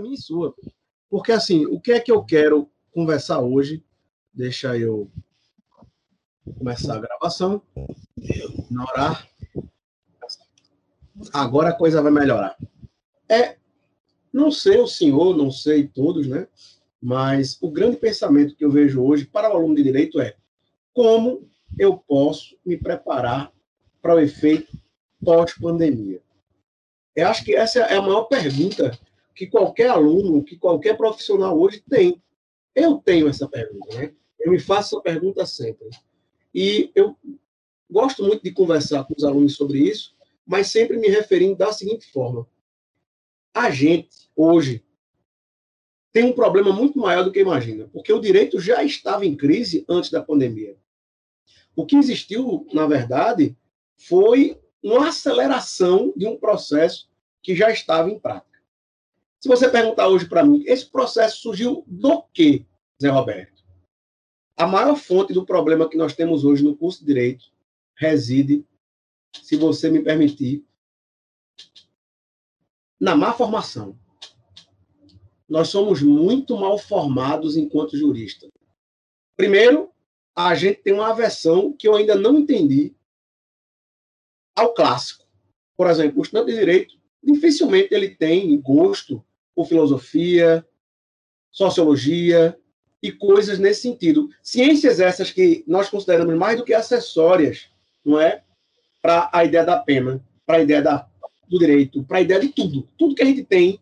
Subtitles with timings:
[0.00, 0.54] minha e sua.
[1.08, 3.82] Porque, assim, o que é que eu quero conversar hoje?
[4.32, 5.10] Deixa eu
[6.58, 7.62] começar a gravação.
[8.16, 9.26] Ignorar.
[11.32, 12.56] Agora a coisa vai melhorar.
[13.28, 13.56] É,
[14.32, 16.46] não sei o senhor, não sei todos, né?
[17.00, 20.36] Mas o grande pensamento que eu vejo hoje para o aluno de direito é
[20.92, 21.48] como
[21.78, 23.52] eu posso me preparar
[24.02, 24.76] para o efeito
[25.24, 26.20] pós-pandemia?
[27.14, 28.96] Eu acho que essa é a maior pergunta
[29.38, 32.20] que qualquer aluno, que qualquer profissional hoje tem.
[32.74, 34.12] Eu tenho essa pergunta, né?
[34.40, 35.88] Eu me faço essa pergunta sempre.
[36.52, 37.16] E eu
[37.88, 42.10] gosto muito de conversar com os alunos sobre isso, mas sempre me referindo da seguinte
[42.10, 42.48] forma:
[43.54, 44.84] a gente, hoje,
[46.12, 49.84] tem um problema muito maior do que imagina, porque o direito já estava em crise
[49.88, 50.76] antes da pandemia.
[51.76, 53.56] O que existiu, na verdade,
[53.96, 57.08] foi uma aceleração de um processo
[57.40, 58.47] que já estava em prática.
[59.40, 62.66] Se você perguntar hoje para mim, esse processo surgiu do quê,
[63.00, 63.62] Zé Roberto?
[64.56, 67.44] A maior fonte do problema que nós temos hoje no curso de Direito
[67.96, 68.66] reside,
[69.40, 70.66] se você me permitir,
[73.00, 73.96] na má formação.
[75.48, 78.50] Nós somos muito mal formados enquanto juristas.
[79.36, 79.92] Primeiro,
[80.34, 82.94] a gente tem uma aversão que eu ainda não entendi
[84.56, 85.24] ao clássico.
[85.76, 89.24] Por exemplo, o estudante de direito, dificilmente ele tem gosto
[89.58, 90.64] por filosofia,
[91.50, 92.56] sociologia
[93.02, 94.30] e coisas nesse sentido.
[94.40, 97.68] Ciências essas que nós consideramos mais do que acessórias,
[98.04, 98.44] não é?
[99.02, 101.08] Para a ideia da pena, para a ideia da,
[101.48, 102.86] do direito, para a ideia de tudo.
[102.96, 103.80] Tudo que a gente tem,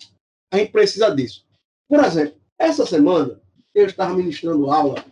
[0.50, 1.44] a gente precisa disso.
[1.86, 3.38] Por exemplo, essa semana
[3.74, 5.04] eu estava ministrando aula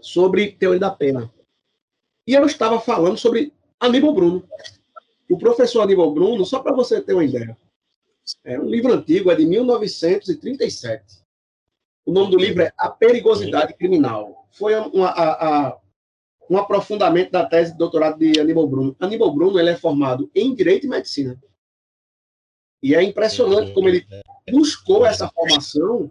[0.00, 1.28] sobre teoria da pena.
[2.24, 4.48] E eu estava falando sobre Aníbal Bruno.
[5.28, 7.58] O professor Aníbal Bruno, só para você ter uma ideia,
[8.44, 11.22] é um livro antigo, é de 1937.
[12.04, 14.46] O nome do livro é A Perigosidade Criminal.
[14.52, 15.78] Foi uma, a, a,
[16.48, 18.96] um aprofundamento da tese de doutorado de Aníbal Bruno.
[18.98, 21.40] Aníbal Bruno ele é formado em Direito e Medicina.
[22.82, 24.06] E é impressionante como ele
[24.50, 26.10] buscou essa formação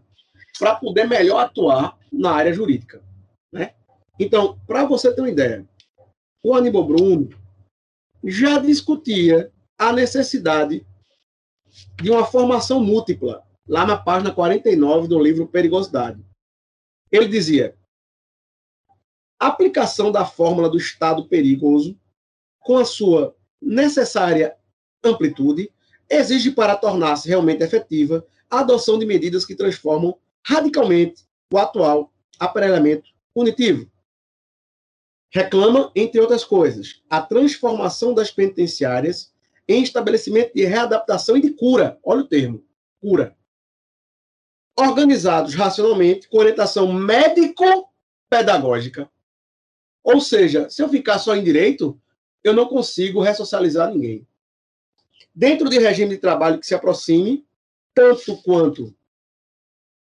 [0.60, 3.04] para poder melhor atuar na área jurídica.
[3.52, 3.74] Né?
[4.20, 5.66] Então, para você ter uma ideia,
[6.44, 7.30] o Aníbal Bruno
[8.24, 10.86] já discutia a necessidade
[12.02, 16.24] de uma formação múltipla, lá na página 49 do livro Perigosidade.
[17.12, 17.76] Ele dizia:
[19.40, 22.00] aplicação da fórmula do estado perigoso,
[22.60, 24.56] com a sua necessária
[25.04, 25.72] amplitude,
[26.10, 33.10] exige para tornar-se realmente efetiva a adoção de medidas que transformam radicalmente o atual aparelhamento
[33.34, 33.90] punitivo.
[35.32, 39.34] Reclama, entre outras coisas, a transformação das penitenciárias
[39.68, 41.98] em estabelecimento de readaptação e de cura.
[42.04, 42.64] Olha o termo,
[43.02, 43.36] cura.
[44.78, 49.10] Organizados racionalmente, com orientação médico-pedagógica.
[50.04, 52.00] Ou seja, se eu ficar só em direito,
[52.44, 54.28] eu não consigo ressocializar ninguém.
[55.34, 57.44] Dentro de regime de trabalho que se aproxime,
[57.94, 58.94] tanto quanto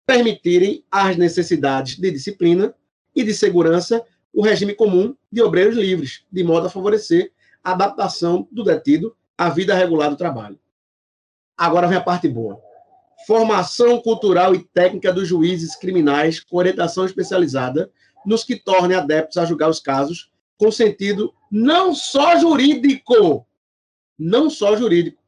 [0.04, 2.74] permitirem as necessidades de disciplina
[3.14, 8.48] e de segurança o regime comum de obreiros livres, de modo a favorecer a adaptação
[8.50, 10.56] do detido a vida regular do trabalho.
[11.56, 12.60] Agora vem a parte boa.
[13.26, 17.90] Formação cultural e técnica dos juízes criminais com orientação especializada
[18.24, 23.44] nos que tornem adeptos a julgar os casos com sentido não só jurídico,
[24.16, 25.20] não só jurídico,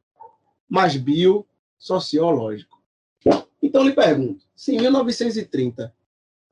[0.69, 2.81] mas biosociológico.
[3.61, 5.93] Então lhe pergunto, se em 1930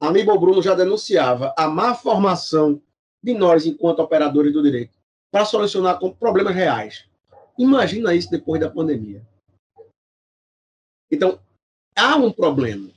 [0.01, 2.81] Aníbal Bruno já denunciava a má formação
[3.23, 4.97] de nós enquanto operadores do direito
[5.31, 7.05] para solucionar problemas reais,
[7.57, 9.25] Imagina isso depois da pandemia.
[11.11, 11.39] Então,
[11.95, 12.91] há um problema.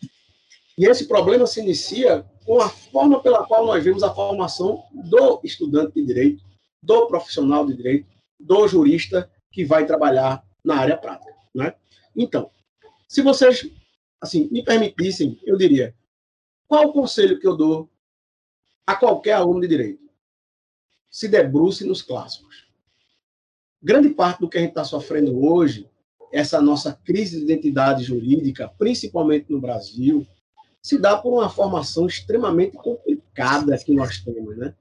[0.79, 5.41] E esse problema se inicia com a forma pela qual nós vemos a formação do
[5.45, 6.45] estudante de direito,
[6.83, 8.09] do profissional de direito,
[8.39, 11.35] do jurista que vai trabalhar na área prática.
[11.55, 11.75] Né?
[12.15, 12.51] Então,
[13.09, 13.71] se vocês
[14.21, 15.95] assim, me permitissem, eu diria:
[16.67, 17.91] qual o conselho que eu dou
[18.87, 20.07] a qualquer aluno de direito?
[21.11, 22.66] Se debruce nos clássicos
[23.87, 25.89] grande parte do que a gente está sofrendo hoje,
[26.33, 30.27] essa nossa crise de identidade jurídica, principalmente no Brasil,
[30.83, 34.75] se dá por uma formação extremamente complicada que nós temos, né?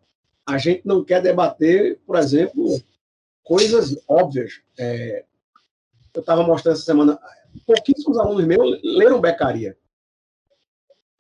[0.43, 2.81] A gente não quer debater, por exemplo,
[3.43, 4.61] coisas óbvias.
[4.77, 5.23] É,
[6.11, 7.19] eu estava mostrando essa semana,
[7.63, 9.77] pouquíssimos alunos meus leram Becaria.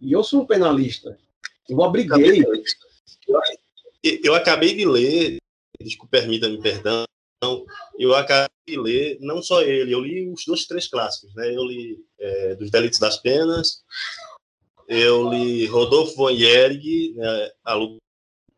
[0.01, 1.15] E eu sou um penalista.
[1.69, 2.43] Eu obriguei.
[4.23, 5.37] Eu, acabei de ler,
[5.79, 7.05] desculpe, permita-me, perdão,
[7.97, 11.53] eu acabei de ler, não só ele, eu li os dois, três clássicos, né?
[11.55, 13.83] Eu li é, Dos Delitos das Penas,
[14.87, 17.97] eu li Rodolfo von Yerg, né, a, luta,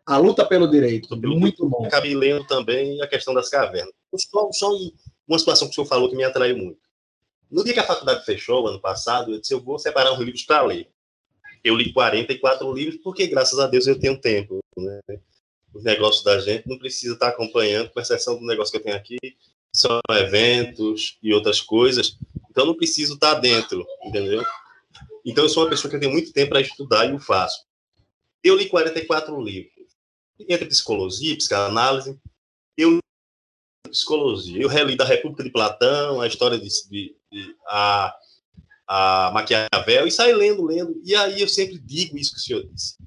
[0.06, 1.86] a Luta pelo Direito, pelo muito bom.
[1.86, 3.94] Acabei lendo também a questão das cavernas.
[4.16, 4.70] Só, só
[5.28, 6.80] uma situação que o senhor falou que me atraiu muito.
[7.50, 10.44] No dia que a faculdade fechou, ano passado, eu disse, eu vou separar uns livros
[10.44, 10.90] para ler.
[11.64, 14.60] Eu li 44 livros, porque, graças a Deus, eu tenho tempo.
[14.78, 15.00] Né?
[15.74, 18.96] Os negócios da gente não precisa estar acompanhando, com exceção do negócio que eu tenho
[18.96, 19.18] aqui,
[19.72, 22.18] são eventos e outras coisas.
[22.50, 24.44] Então, não preciso estar dentro, entendeu?
[25.26, 27.66] Então, eu sou uma pessoa que tem muito tempo para estudar e o faço.
[28.44, 29.74] Eu li 44 livros.
[30.48, 32.20] Entre psicologia psicanálise,
[32.78, 33.00] eu
[33.88, 34.62] psicologia.
[34.62, 38.16] Eu reli da República de Platão, a história de, de, de a,
[38.88, 41.00] a Maquiavel, e saí lendo, lendo.
[41.04, 42.98] E aí eu sempre digo isso que o senhor disse.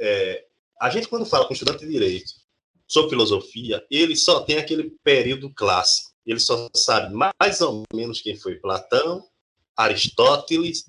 [0.00, 0.44] É,
[0.80, 2.32] a gente, quando fala com estudante de direito
[2.86, 6.10] sobre filosofia, ele só tem aquele período clássico.
[6.24, 9.24] Ele só sabe mais ou menos quem foi Platão,
[9.76, 10.84] Aristóteles,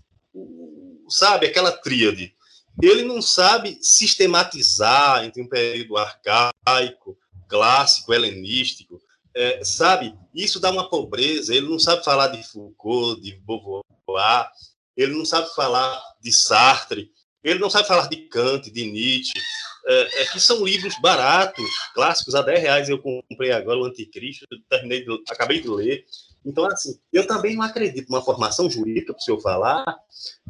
[1.08, 2.34] sabe, aquela tríade.
[2.82, 9.02] Ele não sabe sistematizar entre um período arcaico, clássico, helenístico,
[9.36, 10.18] é, sabe?
[10.34, 11.54] Isso dá uma pobreza.
[11.54, 14.50] Ele não sabe falar de Foucault, de Beauvoir,
[14.96, 17.12] ele não sabe falar de Sartre,
[17.44, 19.40] ele não sabe falar de Kant, de Nietzsche,
[19.86, 24.46] é, é, que são livros baratos, clássicos, a 10 reais eu comprei agora o Anticristo,
[24.70, 26.06] terminei de, acabei de ler.
[26.46, 29.84] Então, assim, eu também não acredito numa formação jurídica, para o senhor falar,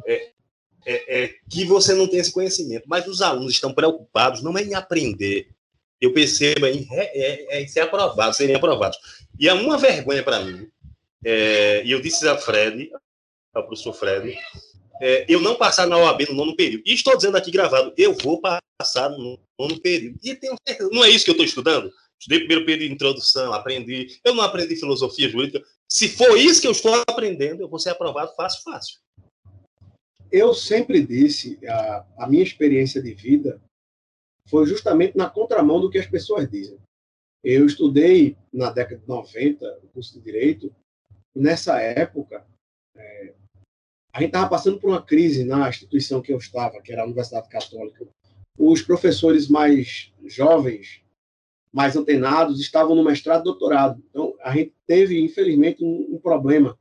[0.06, 0.30] é,
[0.86, 4.62] é, é, que você não tem esse conhecimento, mas os alunos estão preocupados não é
[4.62, 5.48] em aprender,
[6.00, 8.98] eu percebo em, é, em ser aprovados, serem aprovados.
[9.38, 10.68] E é uma vergonha para mim,
[11.24, 12.90] e eu disse a Fred,
[13.52, 14.36] ao professor Fred,
[15.00, 16.82] é, eu não passar na OAB no nono período.
[16.86, 18.40] E estou dizendo aqui gravado, eu vou
[18.80, 20.18] passar no nono período.
[20.24, 21.92] E tenho certeza, não é isso que eu estou estudando?
[22.18, 24.18] Estudei primeiro período de introdução, aprendi.
[24.24, 25.62] Eu não aprendi filosofia jurídica.
[25.86, 28.98] Se for isso que eu estou aprendendo, eu vou ser aprovado fácil, fácil.
[30.32, 33.60] Eu sempre disse, a, a minha experiência de vida
[34.48, 36.78] foi justamente na contramão do que as pessoas dizem.
[37.44, 40.74] Eu estudei na década de 90 o curso de Direito.
[41.34, 42.46] Nessa época,
[42.96, 43.34] é,
[44.12, 47.06] a gente estava passando por uma crise na instituição que eu estava, que era a
[47.06, 48.06] Universidade Católica.
[48.62, 51.00] Os professores mais jovens,
[51.72, 54.04] mais antenados, estavam no mestrado e doutorado.
[54.10, 56.78] Então, a gente teve, infelizmente, um, um problema.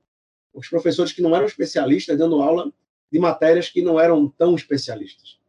[0.54, 2.70] Os professores que não eram especialistas dando aula
[3.10, 5.40] de matérias que não eram tão especialistas.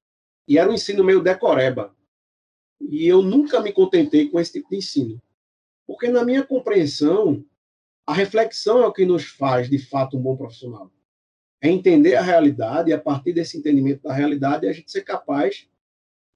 [0.47, 1.93] E era um ensino meio decoreba.
[2.81, 5.21] E eu nunca me contentei com esse tipo de ensino.
[5.85, 7.45] Porque, na minha compreensão,
[8.07, 10.93] a reflexão é o que nos faz, de fato, um bom profissional.
[11.61, 15.69] É entender a realidade e, a partir desse entendimento da realidade, a gente ser capaz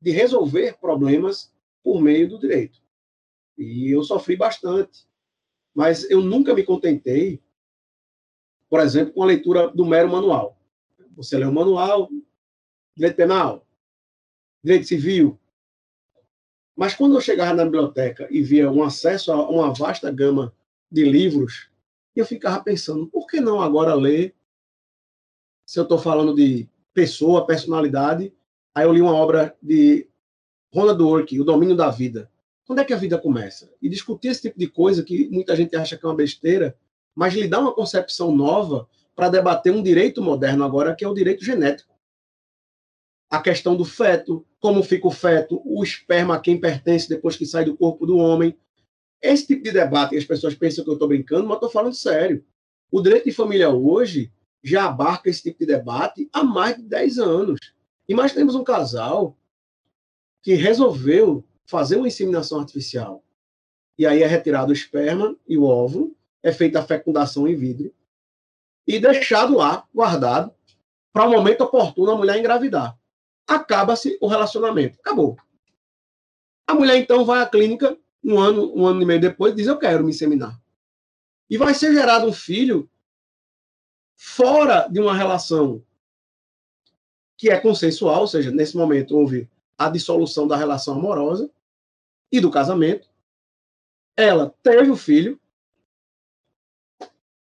[0.05, 1.51] de resolver problemas
[1.83, 2.79] por meio do direito.
[3.57, 5.09] E eu sofri bastante.
[5.75, 7.43] Mas eu nunca me contentei,
[8.69, 10.61] por exemplo, com a leitura do mero manual.
[11.17, 12.11] Você lê o manual,
[12.95, 13.67] direito penal,
[14.63, 15.41] direito civil.
[16.77, 20.55] Mas quando eu chegava na biblioteca e via um acesso a uma vasta gama
[20.93, 21.71] de livros,
[22.15, 24.35] eu ficava pensando, por que não agora ler?
[25.65, 28.35] Se eu estou falando de pessoa, personalidade,
[28.75, 30.09] aí eu li uma obra de
[30.73, 32.31] Ronald Dworkin, O Domínio da Vida.
[32.67, 33.73] Quando é que a vida começa?
[33.81, 36.77] E discutir esse tipo de coisa que muita gente acha que é uma besteira,
[37.15, 41.15] mas lhe dá uma concepção nova para debater um direito moderno agora, que é o
[41.15, 41.95] direito genético.
[43.31, 47.47] A questão do feto, como fica o feto, o esperma a quem pertence depois que
[47.47, 48.57] sai do corpo do homem.
[49.23, 52.45] Esse tipo de debate, as pessoas pensam que eu estou brincando, mas estou falando sério.
[52.91, 54.33] O direito de família hoje
[54.63, 57.61] já abarca esse tipo de debate há mais de 10 anos.
[58.09, 59.37] E nós temos um casal
[60.43, 63.25] que resolveu fazer uma inseminação artificial.
[63.99, 67.95] E aí é retirado o esperma e o óvulo, é feita a fecundação in vitro,
[68.87, 70.53] e deixado lá, guardado,
[71.13, 72.99] para o momento oportuno a mulher engravidar.
[73.47, 74.99] Acaba-se o relacionamento.
[75.01, 75.37] Acabou.
[76.67, 79.67] A mulher, então, vai à clínica um ano, um ano e meio depois e diz:
[79.67, 80.59] Eu quero me inseminar.
[81.49, 82.91] E vai ser gerado um filho
[84.17, 85.83] fora de uma relação
[87.37, 91.51] que é consensual, ou seja, nesse momento houve a dissolução da relação amorosa
[92.31, 93.09] e do casamento.
[94.17, 95.41] Ela teve o filho,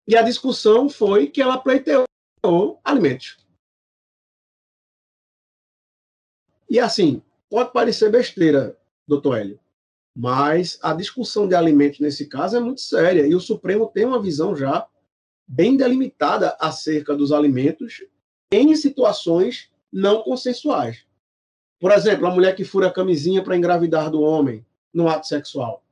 [0.07, 2.05] e a discussão foi que ela pleiteou
[2.85, 3.39] alimentos.
[6.69, 9.61] E assim, pode parecer besteira, doutor Hélio,
[10.17, 14.21] mas a discussão de alimentos nesse caso é muito séria e o Supremo tem uma
[14.21, 14.89] visão já
[15.47, 18.05] bem delimitada acerca dos alimentos
[18.53, 21.05] em situações não consensuais.
[21.79, 25.85] Por exemplo, a mulher que fura a camisinha para engravidar do homem no ato sexual.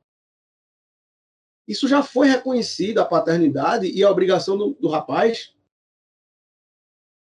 [1.67, 5.53] isso já foi reconhecido, a paternidade e a obrigação do, do rapaz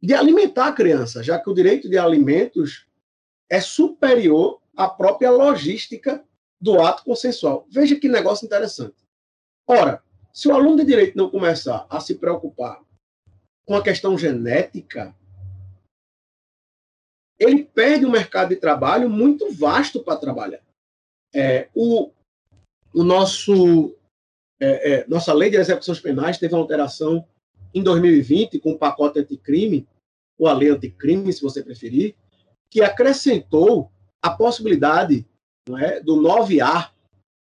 [0.02, 2.88] de alimentar a criança, já que o direito de alimentos
[3.50, 6.24] é superior à própria logística
[6.60, 7.68] do ato consensual.
[7.70, 8.96] Veja que negócio interessante.
[9.66, 10.02] Ora,
[10.34, 12.82] se o aluno de direito não começar a se preocupar
[13.66, 15.16] com a questão genética,
[17.40, 20.62] ele perde um mercado de trabalho muito vasto para trabalhar.
[21.34, 22.12] É, o,
[22.94, 23.96] o nosso
[24.60, 27.26] é, é, nossa lei de execuções penais teve uma alteração
[27.74, 29.88] em 2020 com o pacote anticrime,
[30.38, 32.16] ou a lei anticrime, se você preferir,
[32.70, 33.92] que acrescentou
[34.22, 35.26] a possibilidade
[35.80, 36.92] é, do 9A,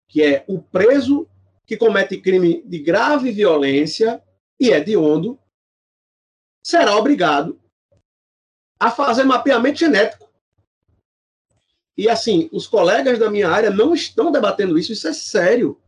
[0.09, 1.27] que é o preso
[1.65, 4.21] que comete crime de grave violência
[4.59, 5.39] e é hediondo,
[6.65, 7.59] será obrigado
[8.83, 10.29] a fazer mapeamento genético.
[11.97, 15.81] E assim, os colegas da minha área não estão debatendo isso, isso é sério.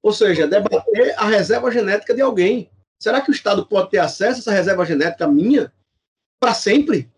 [0.00, 2.70] Ou seja, debater a reserva genética de alguém.
[2.98, 5.70] Será que o Estado pode ter acesso a essa reserva genética minha
[6.40, 7.12] para sempre?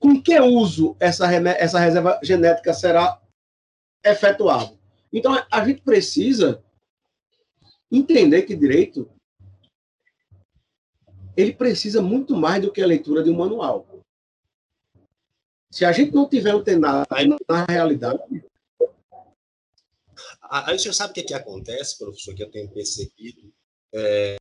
[0.00, 3.20] Com que uso essa, essa reserva genética será
[4.04, 4.76] efetuada?
[5.12, 6.64] Então, a gente precisa
[7.92, 9.08] entender que direito
[11.36, 13.86] ele precisa muito mais do que a leitura de um manual.
[15.70, 17.06] Se a gente não tiver antenado
[17.48, 18.20] na realidade,
[20.50, 23.52] Aí o senhor sabe o que, é que acontece, professor, que eu tenho percebido?
[23.94, 24.36] É,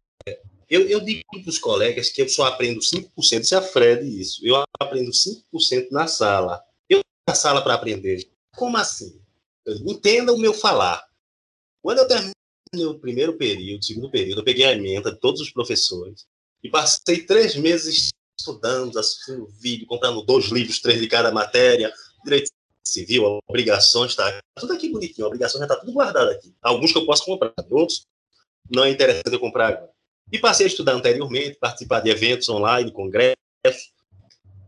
[0.67, 4.19] eu, eu, digo para os colegas que eu só aprendo 5%, isso é a Fred
[4.19, 6.63] isso, eu aprendo 5% na sala.
[6.89, 8.27] Eu na sala para aprender.
[8.55, 9.21] Como assim?
[9.85, 11.07] Entenda o meu falar.
[11.79, 12.33] Quando eu terminei
[12.87, 16.25] o primeiro período, segundo período, eu peguei a emenda de todos os professores
[16.63, 18.09] e passei três meses
[18.39, 21.93] estudando, assistindo vídeo, comprando dois livros, três de cada matéria,
[22.23, 22.51] direito
[22.83, 26.53] civil, obrigações, tá tudo aqui bonitinho, a obrigação já está tudo guardado aqui.
[26.61, 28.07] Alguns que eu posso comprar, outros
[28.69, 29.91] não é interessante eu comprar agora.
[30.31, 33.37] E passei a estudar anteriormente, participar de eventos online, congressos.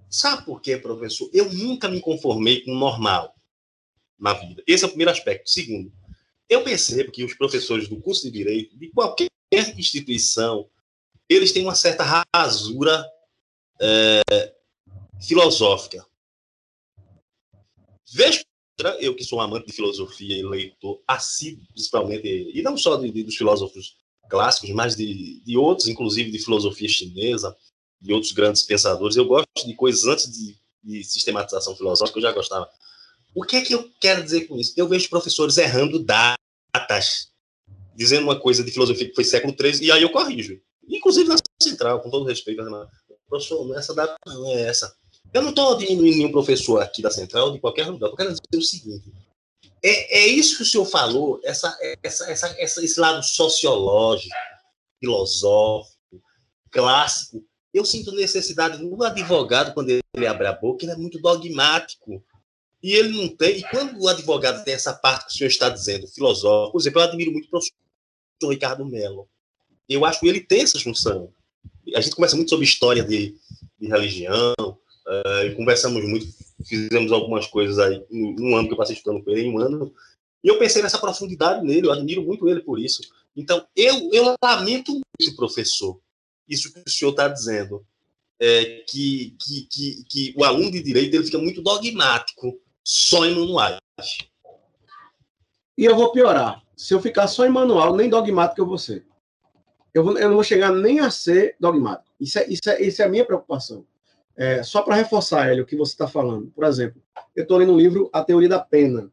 [0.09, 1.29] Sabe por quê, professor?
[1.33, 3.35] Eu nunca me conformei com o normal
[4.19, 4.61] na vida.
[4.67, 5.49] Esse é o primeiro aspecto.
[5.49, 5.91] Segundo,
[6.49, 9.29] eu percebo que os professores do curso de Direito, de qualquer
[9.77, 10.67] instituição,
[11.29, 13.05] eles têm uma certa rasura
[13.81, 14.53] é,
[15.19, 16.05] filosófica.
[18.13, 18.43] Vejo
[18.99, 23.11] eu que sou um amante de filosofia e leitor assíduo, principalmente, e não só de,
[23.11, 23.95] de, dos filósofos
[24.29, 27.55] clássicos, mas de, de outros, inclusive de filosofia chinesa,
[28.01, 29.15] de outros grandes pensadores.
[29.15, 32.67] Eu gosto de coisas antes de, de sistematização filosófica, eu já gostava.
[33.35, 34.73] O que é que eu quero dizer com isso?
[34.75, 37.31] Eu vejo professores errando datas,
[37.95, 40.59] dizendo uma coisa de filosofia que foi século XIII, e aí eu corrijo.
[40.89, 42.63] Inclusive na central, com todo respeito,
[43.31, 44.93] professor, não é essa data, não é essa.
[45.33, 48.09] Eu não estou diminuindo nenhum professor aqui da Central, de qualquer lugar.
[48.09, 49.11] Eu quero dizer o seguinte:
[49.81, 54.35] é, é isso que o senhor falou, essa, essa, essa, essa, esse lado sociológico,
[54.99, 56.21] filosófico,
[56.69, 57.43] clássico.
[57.73, 62.21] Eu sinto necessidade no advogado, quando ele abre a boca, ele é muito dogmático.
[62.83, 63.59] E ele não tem.
[63.59, 66.99] E quando o advogado tem essa parte que o senhor está dizendo, filosófico, por exemplo,
[66.99, 67.73] eu admiro muito o professor
[68.49, 69.29] Ricardo Mello.
[69.87, 71.31] Eu acho que ele tem essa função.
[71.95, 73.35] A gente conversa muito sobre história de,
[73.79, 74.53] de religião,
[75.11, 76.27] Uh, conversamos muito,
[76.63, 79.93] fizemos algumas coisas aí, um ano que eu passei estudando com ele, um ano,
[80.43, 83.01] e eu pensei nessa profundidade nele, eu admiro muito ele por isso.
[83.35, 85.99] Então, eu, eu lamento muito, professor,
[86.47, 87.85] isso que o senhor está dizendo,
[88.39, 93.35] é, que, que, que, que o aluno de direito ele fica muito dogmático, só em
[93.35, 93.79] manuais.
[95.77, 96.61] E eu vou piorar.
[96.75, 99.05] Se eu ficar só em manual, nem dogmático eu vou ser.
[99.93, 102.11] Eu, vou, eu não vou chegar nem a ser dogmático.
[102.19, 103.85] Isso é, isso é, isso é a minha preocupação.
[104.35, 106.47] É, só para reforçar, Hélio, o que você está falando.
[106.55, 107.01] Por exemplo,
[107.35, 109.11] eu estou lendo um livro A Teoria da Pena,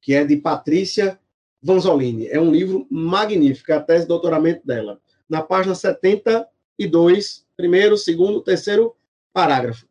[0.00, 1.18] que é de Patrícia
[1.62, 2.28] Vanzolini.
[2.28, 5.00] É um livro magnífico, é a tese de doutoramento dela.
[5.28, 8.94] Na página 72, primeiro, segundo, terceiro
[9.32, 9.86] parágrafo.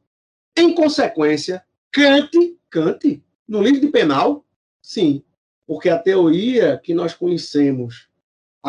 [0.56, 2.32] Em consequência, Kant,
[2.70, 4.46] Kant, no livro de penal,
[4.82, 5.24] sim,
[5.66, 8.08] porque a teoria que nós conhecemos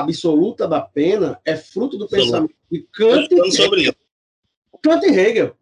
[0.02, 3.94] absoluta da pena é fruto do pensamento de Kant, sobre
[4.82, 5.56] Kant e Hegel.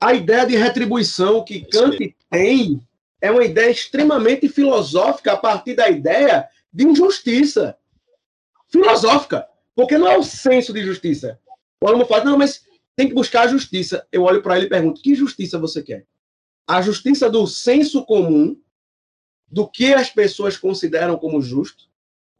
[0.00, 2.80] A ideia de retribuição que Kant tem
[3.20, 7.78] é uma ideia extremamente filosófica a partir da ideia de injustiça.
[8.68, 9.46] Filosófica.
[9.74, 11.38] Porque não é o senso de justiça.
[11.80, 12.66] O aluno fala, não, mas
[12.96, 14.06] tem que buscar a justiça.
[14.10, 16.06] Eu olho para ele e pergunto, que justiça você quer?
[16.66, 18.60] A justiça do senso comum,
[19.46, 21.84] do que as pessoas consideram como justo,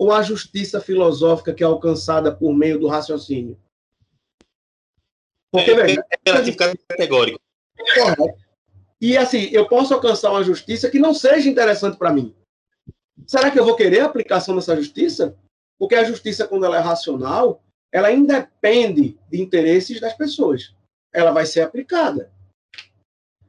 [0.03, 3.57] ou a justiça filosófica que é alcançada por meio do raciocínio?
[5.53, 7.41] Porque, é, velho, é, é categórico.
[7.95, 8.43] Correto.
[9.01, 12.35] E assim, eu posso alcançar uma justiça que não seja interessante para mim.
[13.29, 15.39] Será que eu vou querer a aplicação dessa justiça?
[15.79, 20.75] Porque a justiça, quando ela é racional, ela independe de interesses das pessoas.
[21.15, 22.33] Ela vai ser aplicada.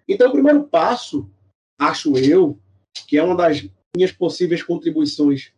[0.08, 1.28] Então, o primeiro passo,
[1.80, 2.60] acho eu,
[3.08, 5.52] que é uma das minhas possíveis contribuições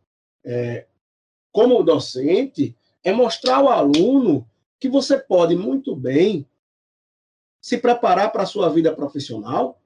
[0.45, 0.85] é,
[1.51, 4.47] como docente, é mostrar ao aluno
[4.79, 6.47] que você pode muito bem
[7.59, 9.81] se preparar para a sua vida profissional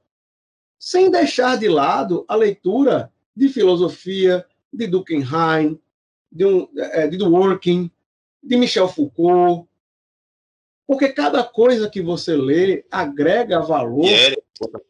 [0.78, 5.80] sem deixar de lado a leitura de filosofia, de Durkheim,
[6.32, 7.92] de, um, é, de Dworkin,
[8.42, 9.68] de Michel Foucault,
[10.88, 14.06] porque cada coisa que você lê agrega valor.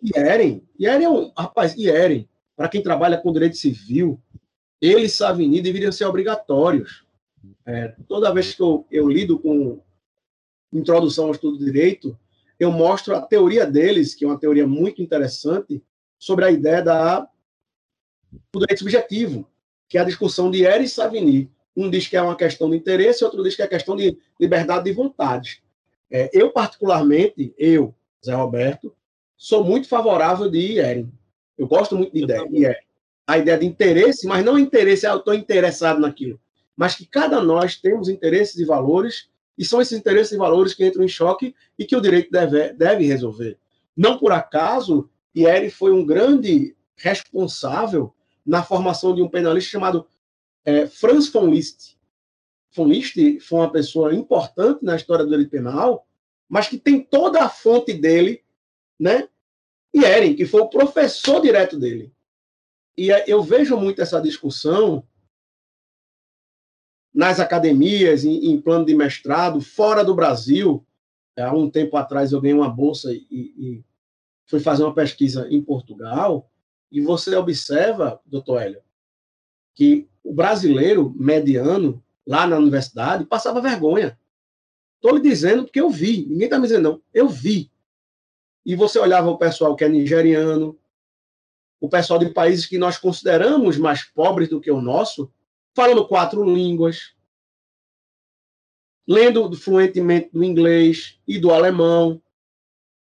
[0.02, 0.64] Ieren.
[0.80, 1.32] Ieren é um.
[1.38, 4.20] Rapaz, Ieren, para quem trabalha com direito civil,
[4.82, 7.06] ele e Savini deveriam ser obrigatórios.
[7.66, 9.82] É, toda vez que eu, eu lido com
[10.72, 12.18] introdução ao estudo de direito,
[12.60, 15.82] eu mostro a teoria deles, que é uma teoria muito interessante,
[16.18, 17.22] sobre a ideia da,
[18.52, 19.48] do direito subjetivo,
[19.88, 21.52] que é a discussão de Eris e Savini.
[21.76, 24.84] Um diz que é uma questão de interesse, outro diz que é questão de liberdade
[24.84, 25.64] de vontade.
[26.12, 27.96] É, eu, particularmente, eu,
[28.26, 28.94] Zé Roberto,
[29.38, 31.10] sou muito favorável de Ieren.
[31.58, 32.78] Eu gosto muito de ideia,
[33.30, 36.40] A ideia de interesse, mas não interesse, ah, eu estou interessado naquilo.
[36.76, 40.84] Mas que cada nós temos interesses e valores, e são esses interesses e valores que
[40.84, 43.60] entram em choque e que o direito deve, deve resolver.
[43.96, 45.08] Não por acaso,
[45.38, 50.08] Ieren foi um grande responsável na formação de um penalista chamado
[50.66, 52.00] é, Franz von Liszt.
[52.72, 56.08] von Liszt foi uma pessoa importante na história do direito penal,
[56.50, 58.44] mas que tem toda a fonte dele,
[59.00, 59.30] né?
[59.94, 62.12] E Eren, que foi o professor direto dele.
[63.00, 65.08] E é, eu vejo muito essa discussão
[67.14, 70.86] nas academias, em, em plano de mestrado, fora do Brasil.
[71.38, 73.86] Há um tempo atrás eu ganhei uma bolsa e, e
[74.48, 76.52] fui fazer uma pesquisa em Portugal.
[76.92, 78.82] E você observa, doutor Hélio,
[79.74, 84.20] que o brasileiro mediano, lá na universidade, passava vergonha.
[84.96, 86.26] Estou lhe dizendo porque eu vi.
[86.26, 87.02] Ninguém está me dizendo, não.
[87.14, 87.72] Eu vi.
[88.66, 90.78] E você olhava o pessoal que é nigeriano,
[91.80, 95.32] o pessoal de países que nós consideramos mais pobres do que o nosso,
[95.74, 97.14] falando quatro línguas,
[99.08, 102.22] lendo fluentemente do inglês e do alemão,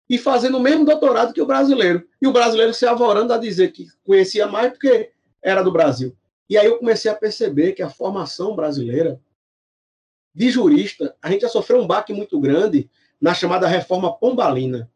[0.10, 2.08] e fazendo o mesmo doutorado que o brasileiro.
[2.22, 6.16] E o brasileiro se avorando a dizer que conhecia mais porque era do Brasil.
[6.50, 9.22] E aí eu comecei a perceber que a formação brasileira
[10.34, 12.90] de jurista, a gente já sofreu um baque muito grande
[13.22, 14.90] na chamada reforma pombalina.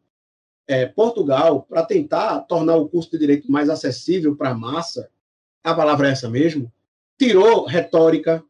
[0.66, 5.10] É, Portugal, para tentar tornar o curso de direito mais acessível para a massa,
[5.62, 6.72] a palavra é essa mesmo,
[7.18, 8.42] tirou retórica,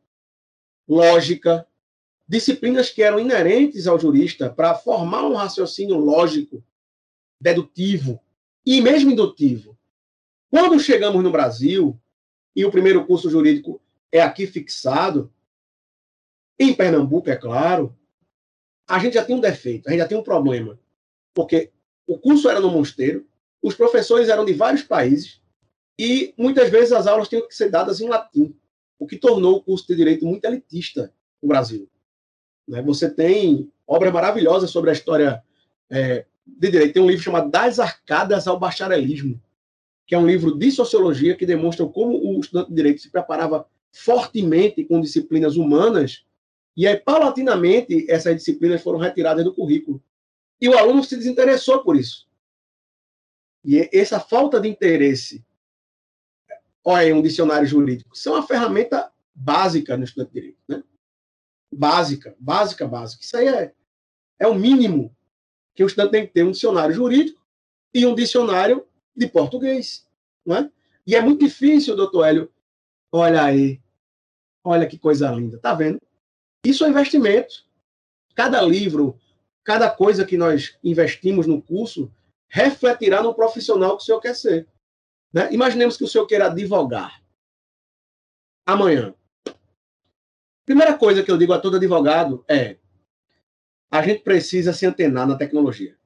[0.89, 1.67] lógica,
[2.27, 6.65] disciplinas que eram inerentes ao jurista para formar um raciocínio lógico,
[7.41, 8.21] dedutivo
[8.65, 9.77] e mesmo indutivo.
[10.51, 12.01] Quando chegamos no Brasil,
[12.55, 13.81] e o primeiro curso jurídico
[14.13, 15.33] é aqui fixado,
[16.59, 17.97] em Pernambuco, é claro,
[18.87, 20.79] a gente já tem um defeito, a gente já tem um problema.
[21.33, 21.73] Porque
[22.07, 23.27] o curso era no Mosteiro,
[23.63, 25.41] os professores eram de vários países,
[25.99, 28.55] e muitas vezes as aulas tinham que ser dadas em latim,
[28.99, 31.13] o que tornou o curso de direito muito elitista
[31.43, 31.89] no Brasil.
[32.67, 32.83] Né?
[32.83, 35.43] Você tem obras maravilhosas sobre a história
[35.91, 36.95] é, de direito.
[36.95, 39.41] Tem um livro chamado Das Arcadas ao Bacharelismo,
[40.07, 43.67] que é um livro de sociologia que demonstra como o estudante de direito se preparava
[43.93, 46.25] fortemente com disciplinas humanas,
[46.77, 50.03] e aí, paulatinamente, essas disciplinas foram retiradas do currículo.
[50.61, 52.29] E o aluno se desinteressou por isso.
[53.65, 55.45] E essa falta de interesse,
[56.85, 60.83] olha, um dicionário jurídico, isso é uma ferramenta básica no estudante de direito, né?
[61.73, 63.25] básica, básica, básica.
[63.25, 63.75] Isso aí é,
[64.39, 65.15] é o mínimo
[65.75, 67.43] que o estudante tem que ter um dicionário jurídico
[67.93, 68.87] e um dicionário
[69.17, 70.07] de português.
[70.45, 70.71] Não é?
[71.07, 72.53] E é muito difícil, doutor Hélio.
[73.11, 73.81] Olha aí.
[74.63, 75.59] Olha que coisa linda.
[75.59, 76.01] Tá vendo?
[76.65, 77.65] Isso é investimento.
[78.35, 79.19] Cada livro,
[79.65, 82.13] cada coisa que nós investimos no curso
[82.49, 84.69] refletirá no profissional que o senhor quer ser.
[85.33, 85.53] Né?
[85.53, 87.21] Imaginemos que o senhor queira advogar.
[88.67, 89.15] Amanhã.
[90.65, 92.77] Primeira coisa que eu digo a todo advogado é:
[93.91, 95.97] a gente precisa se antenar na tecnologia.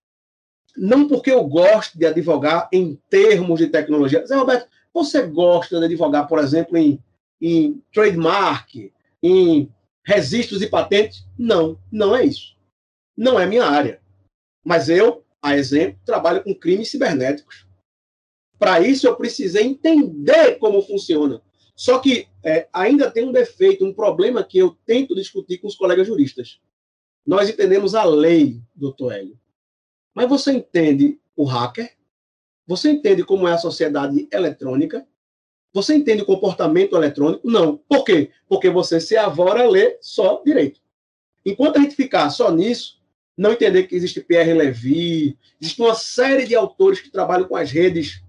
[0.76, 4.24] Não porque eu gosto de advogar em termos de tecnologia.
[4.26, 7.02] Zé Roberto, você gosta de advogar, por exemplo, em,
[7.40, 8.92] em trademark,
[9.22, 9.72] em
[10.04, 11.26] registros e patentes?
[11.36, 12.57] Não, não é isso.
[13.18, 14.00] Não é minha área.
[14.64, 17.66] Mas eu, a exemplo, trabalho com crimes cibernéticos.
[18.56, 21.42] Para isso, eu precisei entender como funciona.
[21.74, 25.74] Só que é, ainda tem um defeito, um problema que eu tento discutir com os
[25.74, 26.60] colegas juristas.
[27.26, 29.38] Nós entendemos a lei, doutor Hélio.
[30.14, 31.96] Mas você entende o hacker?
[32.68, 35.04] Você entende como é a sociedade eletrônica?
[35.72, 37.48] Você entende o comportamento eletrônico?
[37.50, 37.78] Não.
[37.78, 38.30] Por quê?
[38.48, 40.80] Porque você se avora a ler só direito.
[41.44, 42.97] Enquanto a gente ficar só nisso,
[43.38, 47.70] não entender que existe Pierre Levy, existe uma série de autores que trabalham com as
[47.70, 48.20] redes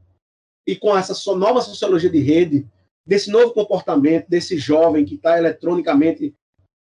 [0.68, 2.68] e com essa nova sociologia de rede,
[3.04, 6.36] desse novo comportamento, desse jovem que está eletronicamente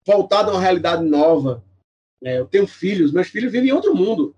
[0.05, 1.63] voltado a uma realidade nova.
[2.21, 4.35] É, eu tenho filhos, meus filhos vivem em outro mundo.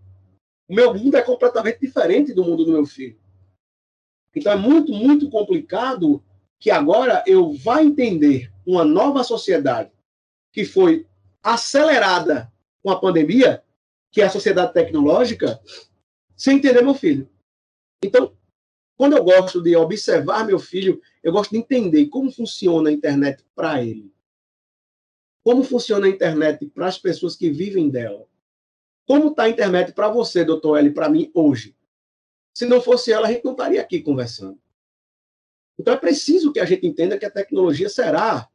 [0.67, 3.17] O meu mundo é completamente diferente do mundo do meu filho.
[4.35, 6.23] Então é muito, muito complicado
[6.59, 9.89] que agora eu vá entender uma nova sociedade
[10.53, 11.07] que foi
[11.41, 12.51] acelerada
[12.83, 13.63] com a pandemia,
[14.11, 15.59] que é a sociedade tecnológica,
[16.35, 17.29] sem entender meu filho.
[18.03, 18.35] Então,
[18.97, 23.45] quando eu gosto de observar meu filho, eu gosto de entender como funciona a internet
[23.55, 24.13] para ele.
[25.43, 28.27] Como funciona a internet para as pessoas que vivem dela.
[29.07, 31.75] Como está a internet para você, doutor L, para mim, hoje?
[32.53, 34.59] Se não fosse ela, a gente não estaria aqui conversando.
[35.79, 38.49] Então é preciso que a gente entenda que a tecnologia será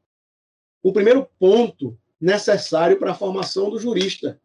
[0.83, 4.39] o primeiro ponto necessário para a formação do jurista,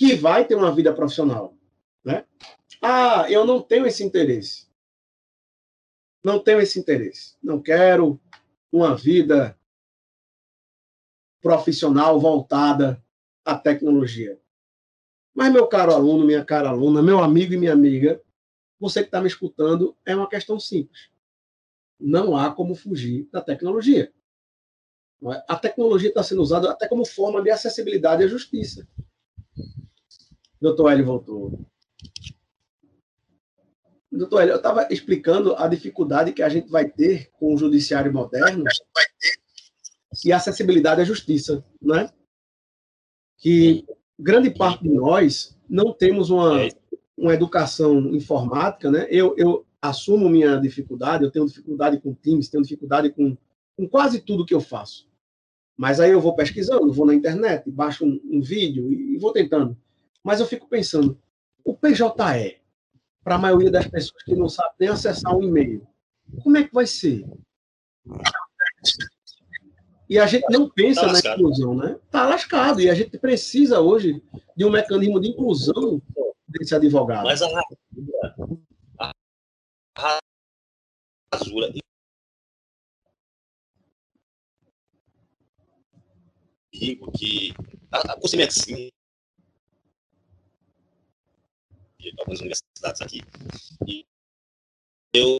[0.00, 1.54] que vai ter uma vida profissional.
[2.02, 2.24] Né?
[2.80, 4.66] Ah, eu não tenho esse interesse.
[6.24, 7.36] Não tenho esse interesse.
[7.42, 8.18] Não quero
[8.72, 9.54] uma vida
[11.42, 13.04] profissional voltada
[13.44, 14.40] à tecnologia.
[15.34, 18.22] Mas, meu caro aluno, minha cara aluna, meu amigo e minha amiga,
[18.78, 21.10] você que está me escutando, é uma questão simples.
[22.00, 24.10] Não há como fugir da tecnologia.
[25.24, 25.44] É?
[25.46, 28.88] A tecnologia está sendo usada até como forma de acessibilidade à justiça.
[30.60, 31.66] Doutor Hélio voltou.
[34.12, 38.12] Doutor Hélio, eu estava explicando a dificuldade que a gente vai ter com o judiciário
[38.12, 38.64] moderno
[40.24, 42.10] e a acessibilidade à justiça, né?
[43.38, 43.86] Que
[44.18, 46.68] grande parte de nós não temos uma,
[47.16, 49.06] uma educação informática, né?
[49.08, 53.36] Eu, eu assumo minha dificuldade, eu tenho dificuldade com Teams, tenho dificuldade com,
[53.76, 55.08] com quase tudo que eu faço.
[55.76, 59.32] Mas aí eu vou pesquisando, vou na internet, baixo um, um vídeo e, e vou
[59.32, 59.74] tentando.
[60.22, 61.20] Mas eu fico pensando,
[61.64, 62.60] o PJE,
[63.22, 65.86] para a maioria das pessoas que não sabem nem acessar um e-mail,
[66.42, 67.24] como é que vai ser?
[70.08, 71.98] E a gente não pensa tá na inclusão, né?
[72.04, 72.80] Está lascado.
[72.80, 74.22] E a gente precisa hoje
[74.56, 76.02] de um mecanismo de inclusão
[76.48, 77.24] desse advogado.
[77.24, 78.34] Mas a rasura,
[79.96, 80.18] a
[81.32, 81.72] rasura
[86.72, 87.52] digo que
[87.92, 88.90] a, a curso de medicina
[92.00, 93.20] de algumas universidades aqui
[93.86, 94.04] e
[95.14, 95.38] eu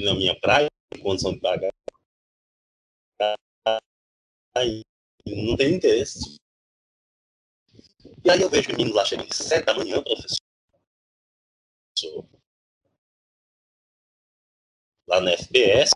[0.00, 1.70] na minha praia em condição de pagar
[5.26, 6.36] não tem interesse.
[8.24, 10.38] E aí eu vejo meninos lá chegando de sete da manhã, professor.
[15.08, 15.90] Lá na FPS.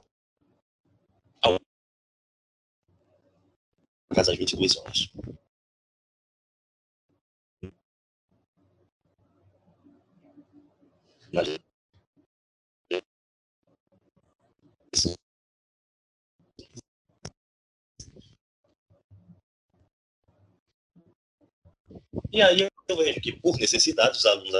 [4.12, 5.08] Casa às 22 horas.
[11.32, 11.58] Imagina.
[22.32, 24.54] E aí eu vejo que, por necessidade, os alunos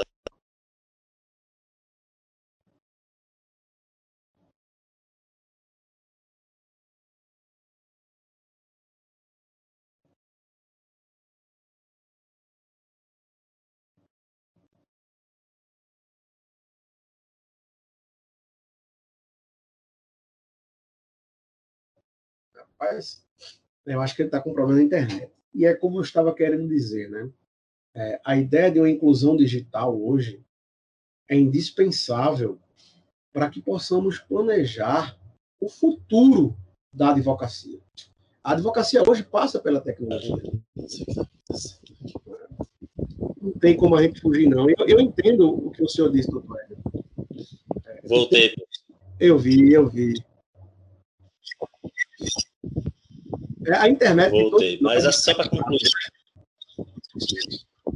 [22.81, 23.23] Rapaz,
[23.85, 25.31] eu acho que ele está com problema na internet.
[25.53, 27.29] E é como eu estava querendo dizer, né?
[27.95, 30.43] É, a ideia de uma inclusão digital hoje
[31.29, 32.57] é indispensável
[33.31, 35.15] para que possamos planejar
[35.59, 36.57] o futuro
[36.91, 37.79] da advocacia.
[38.43, 40.41] A advocacia hoje passa pela tecnologia.
[43.39, 44.67] Não tem como a gente fugir, não.
[44.67, 46.57] Eu, eu entendo o que o senhor disse, doutor
[48.03, 48.55] Voltei.
[49.19, 50.13] Eu vi, eu vi.
[53.65, 54.31] É, a internet.
[54.31, 55.81] Voltei, mas é só para concluir.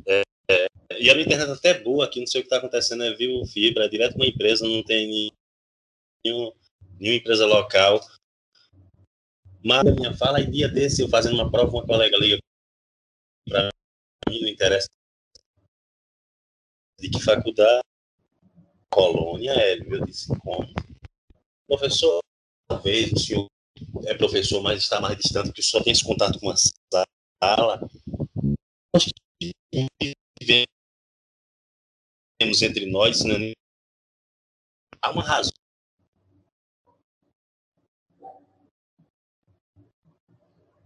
[0.07, 0.67] É, é,
[0.99, 3.13] e a minha internet até é boa aqui, não sei o que está acontecendo, é
[3.13, 5.31] viu fibra, é direto uma empresa, não tem
[6.23, 6.51] nenhum,
[6.99, 7.99] nenhuma empresa local.
[9.63, 12.37] Mas a minha fala, e dia desse, eu fazendo uma prova, uma colega liga
[13.47, 13.69] para
[14.29, 14.87] mim, não interessa
[16.99, 17.83] de que faculdade,
[18.89, 20.73] colônia, Hélio, eu disse, como?
[21.67, 22.19] Professor,
[22.67, 23.47] talvez o senhor
[24.05, 27.79] é professor, mas está mais distante, que só tem esse contato com a sala,
[28.93, 29.05] nós
[30.41, 30.67] vivemos
[32.61, 33.53] entre nós, né?
[35.05, 35.51] há uma razão.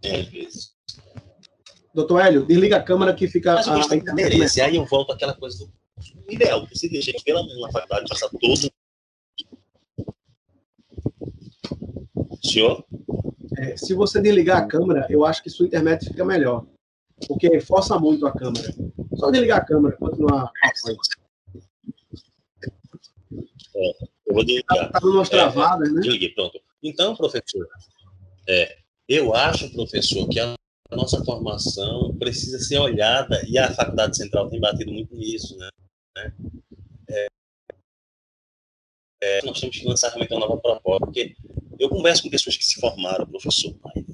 [0.04, 0.74] Às vezes.
[1.94, 3.54] Doutor Hélio, desliga a câmera que fica.
[3.54, 4.14] Mas eu a...
[4.14, 4.60] merece.
[4.60, 4.66] Né?
[4.66, 5.72] Aí eu volto àquela coisa do
[6.32, 8.72] ideal, que você deixa pela na faculdade, passar todo
[12.42, 12.84] Senhor?
[13.58, 16.66] É, se você desligar a câmera, eu acho que sua internet fica melhor.
[17.28, 18.74] Porque força muito a câmera.
[19.14, 20.50] Só desligar a câmera, continuar.
[23.76, 23.90] É,
[24.26, 24.90] eu vou desligar.
[24.90, 26.00] Tá dando umas É, travadas, né?
[26.00, 26.60] Desliguei, pronto.
[26.82, 27.68] Então, professor,
[28.48, 30.54] é, eu acho, professor, que a
[30.92, 35.68] nossa formação precisa ser olhada, e a Faculdade Central tem batido muito nisso, né?
[37.08, 37.26] É,
[39.22, 41.36] é, nós temos que lançar realmente uma nova proposta, porque
[41.80, 44.04] eu converso com pessoas que se formaram, professor, mas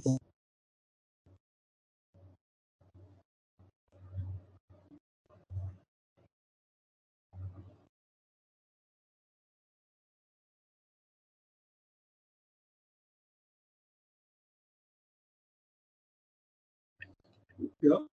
[17.81, 18.07] Pior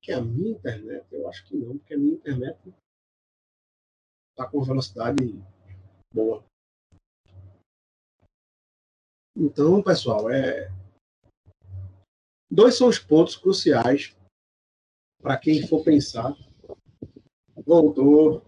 [0.00, 2.58] que a minha internet, eu acho que não, porque a minha internet
[4.30, 5.16] está com velocidade
[6.12, 6.44] boa.
[9.36, 10.70] Então, pessoal, é...
[12.50, 14.14] dois são os pontos cruciais
[15.20, 16.36] para quem for pensar.
[17.64, 18.42] Voltou.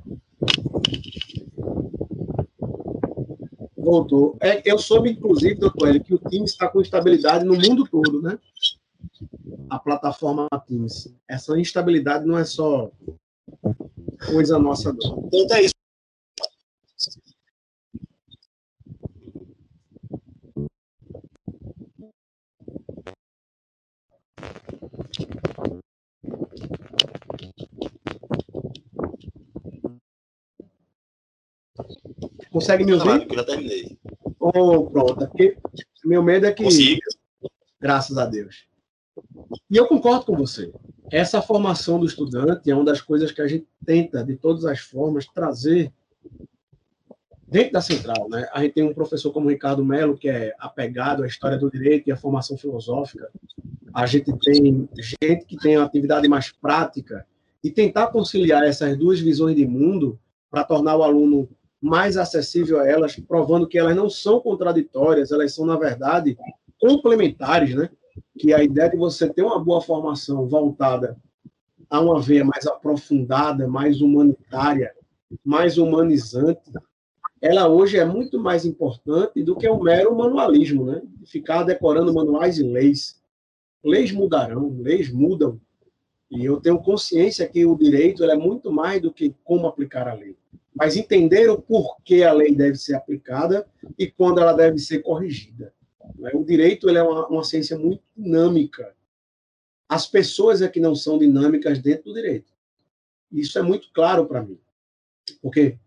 [3.77, 4.37] Voltou.
[4.41, 8.21] É, eu soube, inclusive, doutor Hélio, que o time está com estabilidade no mundo todo,
[8.21, 8.39] né?
[9.71, 11.15] A plataforma Teams.
[11.29, 12.91] Essa instabilidade não é só
[14.27, 15.29] coisa nossa, não.
[15.33, 15.74] então é isso.
[32.55, 33.05] Consegue me ouvir?
[33.05, 33.99] Claro, que eu já terminei.
[34.39, 35.25] Oh, pronto.
[35.25, 35.57] é Porque
[36.05, 36.63] meu medo é que.
[36.63, 37.01] Consigo.
[37.81, 38.69] Graças a Deus.
[39.69, 40.73] E eu concordo com você.
[41.11, 44.79] Essa formação do estudante é uma das coisas que a gente tenta, de todas as
[44.79, 45.93] formas, trazer
[47.49, 48.29] dentro da central.
[48.29, 48.49] Né?
[48.53, 52.09] A gente tem um professor como Ricardo Melo, que é apegado à história do direito
[52.09, 53.33] e à formação filosófica.
[53.93, 54.89] A gente tem
[55.21, 57.27] gente que tem uma atividade mais prática
[57.65, 60.17] e tentar conciliar essas duas visões de mundo
[60.49, 61.49] para tornar o aluno
[61.85, 66.35] mais acessível a elas, provando que elas não são contraditórias, elas são, na verdade,
[66.81, 67.91] complementares, né?
[68.39, 71.15] Que a ideia de você ter uma boa formação voltada
[71.91, 74.95] a uma veia mais aprofundada, mais humanitária,
[75.45, 76.73] mais humanizante,
[77.39, 81.03] ela hoje é muito mais importante do que o mero manualismo, né?
[81.27, 83.21] Ficar decorando manuais e leis.
[83.85, 85.61] Leis mudarão, leis mudam.
[86.31, 90.15] E eu tenho consciência que o direito é muito mais do que como aplicar a
[90.15, 90.35] lei,
[90.75, 93.67] mas entender o porquê a lei deve ser aplicada
[93.99, 95.73] e quando ela deve ser corrigida.
[96.17, 96.33] né?
[96.35, 98.95] O direito é uma, uma ciência muito dinâmica.
[99.89, 102.53] As pessoas é que não são dinâmicas dentro do direito.
[103.31, 104.59] Isso é muito claro para mim.
[105.41, 105.79] Porque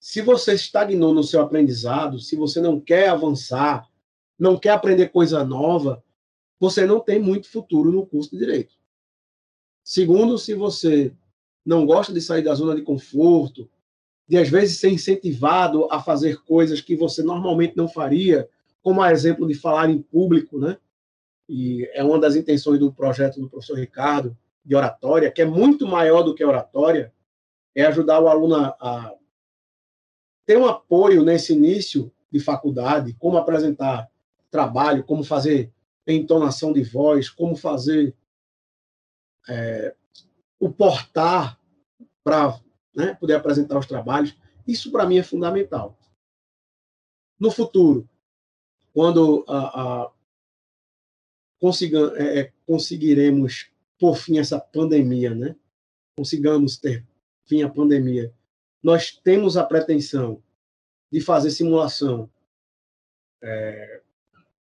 [0.00, 3.88] se você estagnou no seu aprendizado, se você não quer avançar,
[4.38, 6.02] não quer aprender coisa nova,
[6.58, 8.74] você não tem muito futuro no curso de direito.
[9.84, 11.12] Segundo, se você
[11.64, 13.68] não gosta de sair da zona de conforto,
[14.28, 18.48] de às vezes ser incentivado a fazer coisas que você normalmente não faria,
[18.82, 20.76] como a exemplo de falar em público, né?
[21.48, 25.86] E é uma das intenções do projeto do professor Ricardo de oratória, que é muito
[25.86, 27.12] maior do que oratória,
[27.74, 29.14] é ajudar o aluno a,
[30.44, 34.08] ter um apoio nesse início de faculdade, como apresentar
[34.50, 35.72] trabalho, como fazer
[36.06, 38.14] entonação de voz, como fazer
[39.48, 39.94] é,
[40.58, 41.58] o portar
[42.22, 42.58] para
[42.96, 44.34] né, poder apresentar os trabalhos.
[44.66, 45.96] Isso, para mim, é fundamental.
[47.38, 48.08] No futuro,
[48.94, 49.58] quando a,
[50.04, 50.10] a
[51.60, 55.54] consiga, é, conseguiremos por fim essa pandemia, né?
[56.16, 57.04] consigamos ter
[57.44, 58.32] fim à pandemia,
[58.82, 60.42] nós temos a pretensão
[61.12, 62.30] de fazer simulação
[63.42, 64.00] é,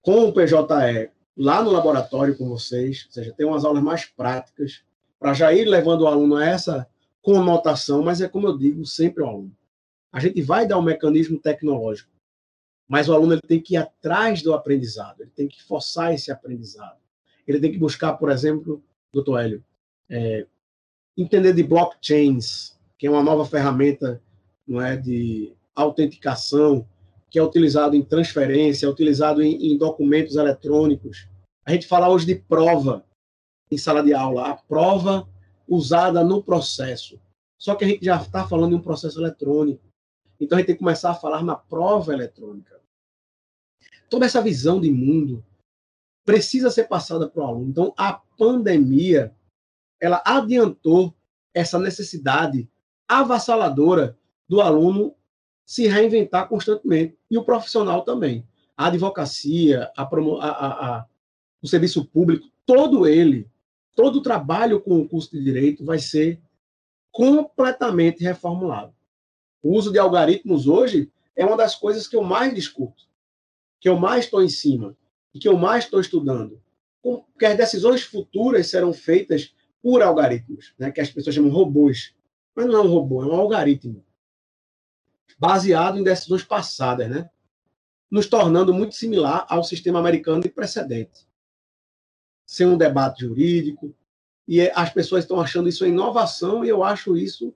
[0.02, 4.84] com o PJE lá no laboratório com vocês, ou seja, ter umas aulas mais práticas,
[5.18, 6.88] para já ir levando o aluno a essa
[7.24, 9.56] conotação, mas é como eu digo sempre ao aluno.
[10.12, 12.10] A gente vai dar um mecanismo tecnológico,
[12.86, 16.30] mas o aluno ele tem que ir atrás do aprendizado, ele tem que forçar esse
[16.30, 16.98] aprendizado.
[17.48, 19.64] Ele tem que buscar, por exemplo, doutor Hélio,
[20.08, 20.46] é,
[21.16, 24.22] entender de blockchains, que é uma nova ferramenta
[24.68, 26.86] não é, de autenticação,
[27.30, 31.26] que é utilizado em transferência, é utilizado em, em, documentos eletrônicos.
[31.64, 33.04] A gente fala hoje de prova
[33.70, 35.26] em sala de aula, a prova
[35.66, 37.20] usada no processo.
[37.58, 39.82] Só que a gente já está falando de um processo eletrônico.
[40.38, 42.80] Então a gente tem que começar a falar na prova eletrônica.
[44.10, 45.44] Toda essa visão de mundo
[46.24, 47.70] precisa ser passada para o aluno.
[47.70, 49.34] Então, a pandemia,
[50.00, 51.14] ela adiantou
[51.52, 52.68] essa necessidade
[53.06, 55.14] avassaladora do aluno
[55.64, 58.46] se reinventar constantemente, e o profissional também.
[58.76, 61.06] A advocacia, a, a, a,
[61.62, 63.48] o serviço público, todo ele,
[63.94, 66.40] todo o trabalho com o curso de direito vai ser
[67.10, 68.94] completamente reformulado.
[69.62, 73.04] O uso de algoritmos hoje é uma das coisas que eu mais discuto,
[73.80, 74.96] que eu mais estou em cima
[75.32, 76.60] e que eu mais estou estudando.
[77.02, 82.14] Porque as decisões futuras serão feitas por algoritmos, né, que as pessoas chamam robôs.
[82.54, 84.04] Mas não é um robô, é um algoritmo.
[85.38, 87.28] Baseado em decisões passadas, né?
[88.10, 91.26] Nos tornando muito similar ao sistema americano de precedente.
[92.46, 93.94] Sem um debate jurídico.
[94.46, 97.54] E as pessoas estão achando isso inovação e eu acho isso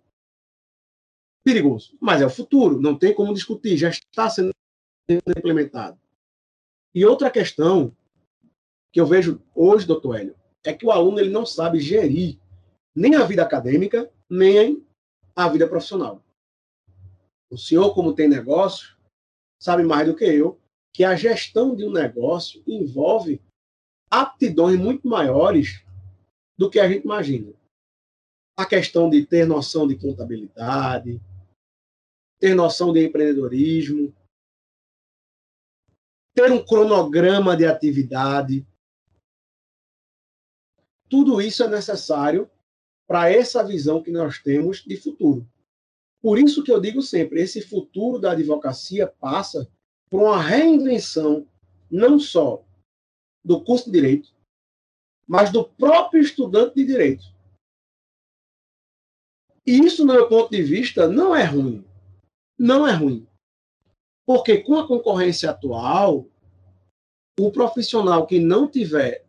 [1.44, 1.96] perigoso.
[2.01, 4.53] Mas é o futuro, não tem como discutir, já está sendo
[5.09, 5.98] implementado.
[6.94, 7.94] E outra questão
[8.92, 12.38] que eu vejo hoje, doutor Hélio, é que o aluno ele não sabe gerir
[12.94, 14.85] nem a vida acadêmica, nem
[15.35, 16.22] a vida profissional.
[17.51, 18.96] O senhor, como tem negócio,
[19.59, 20.61] sabe mais do que eu
[20.92, 23.40] que a gestão de um negócio envolve
[24.11, 25.85] aptidões muito maiores
[26.57, 27.53] do que a gente imagina.
[28.57, 31.21] A questão de ter noção de contabilidade,
[32.40, 34.14] ter noção de empreendedorismo,
[36.35, 38.66] ter um cronograma de atividade.
[41.09, 42.51] Tudo isso é necessário
[43.07, 45.49] para essa visão que nós temos de futuro.
[46.21, 49.71] Por isso que eu digo sempre, esse futuro da advocacia passa
[50.11, 51.47] por uma reinvenção
[51.90, 52.64] não só
[53.44, 54.35] do curso de direito,
[55.27, 57.24] mas do próprio estudante de direito.
[59.66, 61.85] E isso, do meu ponto de vista, não é ruim.
[62.59, 63.27] Não é ruim.
[64.27, 66.27] Porque com a concorrência atual,
[67.38, 69.27] o profissional que não tiver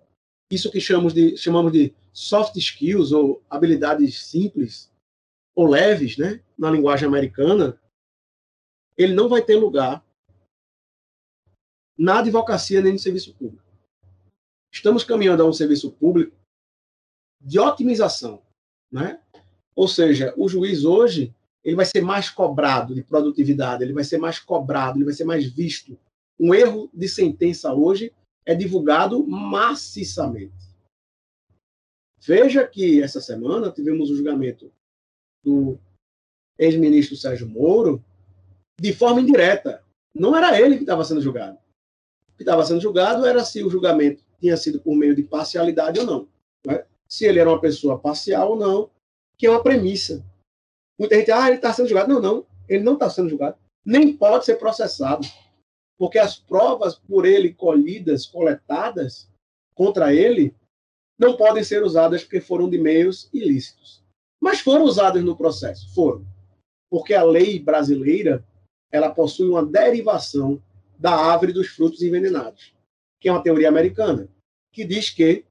[0.51, 4.91] isso que chamamos de, chamamos de soft skills ou habilidades simples
[5.55, 7.79] ou leves, né, na linguagem americana,
[8.97, 10.03] ele não vai ter lugar
[11.97, 13.68] na advocacia nem no serviço público.
[14.71, 16.35] Estamos caminhando a um serviço público
[17.41, 18.41] de otimização,
[18.91, 19.21] né?
[19.75, 24.17] Ou seja, o juiz hoje ele vai ser mais cobrado de produtividade, ele vai ser
[24.17, 25.97] mais cobrado, ele vai ser mais visto.
[26.39, 28.13] Um erro de sentença hoje
[28.45, 30.69] é divulgado maciçamente.
[32.21, 34.71] Veja que essa semana tivemos o julgamento
[35.43, 35.79] do
[36.57, 38.03] ex-ministro Sérgio Moro
[38.79, 39.83] de forma indireta.
[40.13, 41.57] Não era ele que estava sendo julgado.
[42.29, 45.99] O que estava sendo julgado era se o julgamento tinha sido por meio de parcialidade
[45.99, 46.27] ou não.
[46.65, 46.85] Né?
[47.07, 48.89] Se ele era uma pessoa parcial ou não,
[49.37, 50.23] que é uma premissa.
[50.99, 52.13] Muita gente, ah, ele está sendo julgado.
[52.13, 53.57] Não, não, ele não está sendo julgado.
[53.85, 55.27] Nem pode ser processado.
[55.97, 59.29] Porque as provas por ele colhidas, coletadas
[59.73, 60.55] contra ele,
[61.17, 64.01] não podem ser usadas porque foram de meios ilícitos.
[64.41, 66.25] Mas foram usadas no processo, foram.
[66.89, 68.43] Porque a lei brasileira,
[68.91, 70.61] ela possui uma derivação
[70.97, 72.73] da árvore dos frutos envenenados,
[73.19, 74.29] que é uma teoria americana,
[74.71, 75.45] que diz que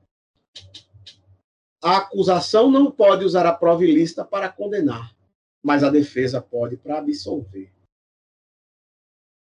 [1.82, 5.14] a acusação não pode usar a prova ilícita para condenar,
[5.62, 7.72] mas a defesa pode para absolver.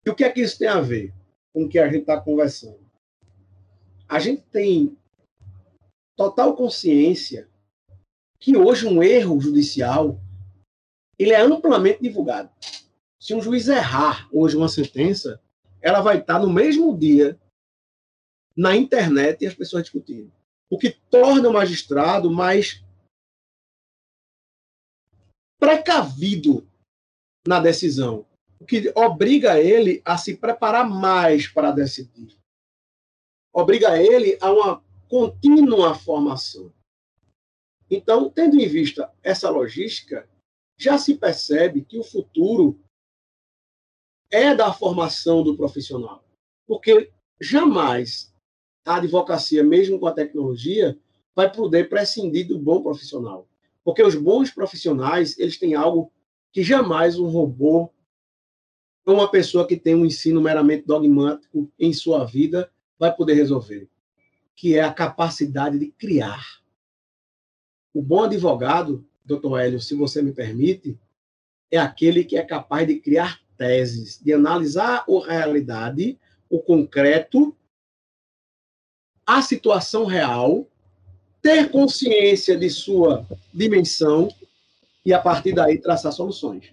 [0.04, 1.14] E o que é que isso tem a ver
[1.52, 2.84] com o que a gente está conversando?
[4.08, 4.96] A gente tem
[6.16, 7.48] total consciência
[8.38, 10.20] que hoje um erro judicial
[11.18, 12.50] ele é amplamente divulgado.
[13.20, 15.40] Se um juiz errar hoje uma sentença,
[15.80, 17.40] ela vai estar no mesmo dia
[18.56, 20.32] na internet e as pessoas discutindo.
[20.70, 22.82] O que torna o magistrado mais
[25.58, 26.68] precavido
[27.46, 28.26] na decisão,
[28.60, 32.36] o que obriga ele a se preparar mais para decidir.
[33.52, 36.72] Obriga ele a uma contínua formação.
[37.90, 40.28] Então, tendo em vista essa logística,
[40.76, 42.80] já se percebe que o futuro
[44.30, 46.24] é da formação do profissional.
[46.66, 48.33] Porque jamais
[48.84, 50.98] a advocacia, mesmo com a tecnologia,
[51.34, 53.48] vai poder prescindir do bom profissional.
[53.82, 56.12] Porque os bons profissionais, eles têm algo
[56.52, 57.90] que jamais um robô
[59.04, 63.88] ou uma pessoa que tem um ensino meramente dogmático em sua vida vai poder resolver,
[64.56, 66.42] que é a capacidade de criar.
[67.92, 70.98] O bom advogado, doutor Hélio, se você me permite,
[71.70, 76.18] é aquele que é capaz de criar teses, de analisar a realidade,
[76.48, 77.54] o concreto,
[79.26, 80.66] a situação real
[81.40, 84.28] ter consciência de sua dimensão
[85.04, 86.72] e, a partir daí, traçar soluções.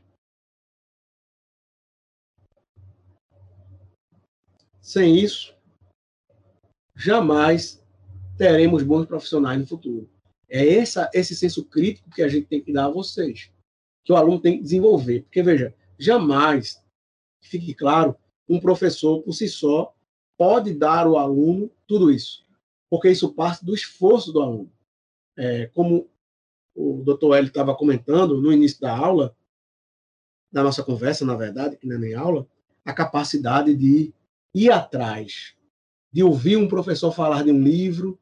[4.81, 5.53] Sem isso,
[6.95, 7.81] jamais
[8.37, 10.09] teremos bons profissionais no futuro.
[10.49, 13.51] É essa, esse senso crítico que a gente tem que dar a vocês,
[14.03, 15.23] que o aluno tem que desenvolver.
[15.23, 16.83] Porque, veja, jamais,
[17.41, 18.15] fique claro,
[18.49, 19.93] um professor por si só
[20.37, 22.40] pode dar ao aluno tudo isso,
[22.91, 24.69] porque isso parte do esforço do aluno.
[25.37, 26.09] É, como
[26.75, 29.33] o doutor Hélio estava comentando no início da aula,
[30.51, 32.45] da nossa conversa, na verdade, que não é nem aula,
[32.83, 34.13] a capacidade de
[34.53, 35.55] ir atrás,
[36.11, 38.19] de ouvir um professor falar de um livro,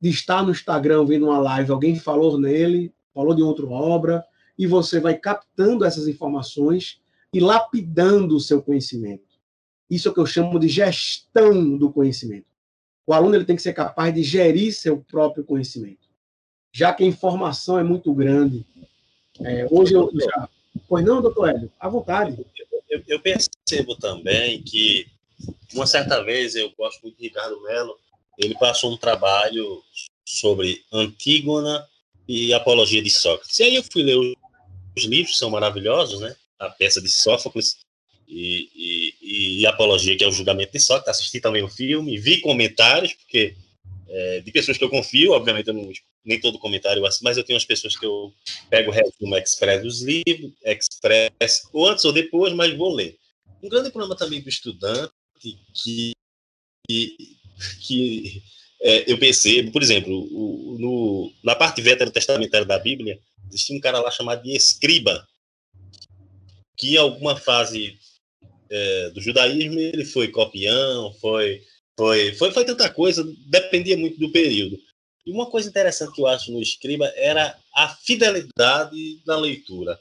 [0.00, 4.24] de estar no Instagram vendo uma live, alguém falou nele, falou de outra obra,
[4.56, 9.40] e você vai captando essas informações e lapidando o seu conhecimento.
[9.90, 12.53] Isso é o que eu chamo de gestão do conhecimento.
[13.06, 16.08] O aluno ele tem que ser capaz de gerir seu próprio conhecimento.
[16.72, 18.64] Já que a informação é muito grande.
[19.40, 20.48] É, hoje eu já.
[20.88, 21.70] Pois não, doutor Hélio?
[21.78, 22.44] À vontade.
[22.88, 25.06] Eu, eu, percebo também que,
[25.72, 27.96] uma certa vez, eu gosto muito de Ricardo Mello,
[28.38, 29.82] ele passou um trabalho
[30.24, 31.86] sobre Antígona
[32.26, 33.58] e Apologia de Sócrates.
[33.58, 34.16] E aí eu fui ler
[34.96, 36.34] os livros, são maravilhosos, né?
[36.58, 37.76] A peça de Sófocles
[38.28, 39.03] e, e,
[39.34, 41.20] e Apologia, que é o julgamento de Sócrates.
[41.20, 43.56] Assisti também o filme, vi comentários, porque
[44.08, 45.90] é, de pessoas que eu confio, obviamente eu não,
[46.24, 48.32] nem todo comentário, mas eu tenho as pessoas que eu
[48.70, 53.18] pego o resumo express dos livros, express, ou antes ou depois, mas vou ler.
[53.62, 56.12] Um grande problema também do estudante que,
[56.86, 57.16] que,
[57.80, 58.42] que
[58.80, 63.18] é, eu percebo, por exemplo, o, no, na parte veterotestamentária da Bíblia,
[63.48, 65.26] existia um cara lá chamado de escriba,
[66.76, 67.98] que em alguma fase
[68.70, 71.62] é, do judaísmo ele foi copião, foi,
[71.96, 74.78] foi, foi, foi tanta coisa, dependia muito do período.
[75.26, 79.98] E uma coisa interessante que eu acho no escriba era a fidelidade da leitura.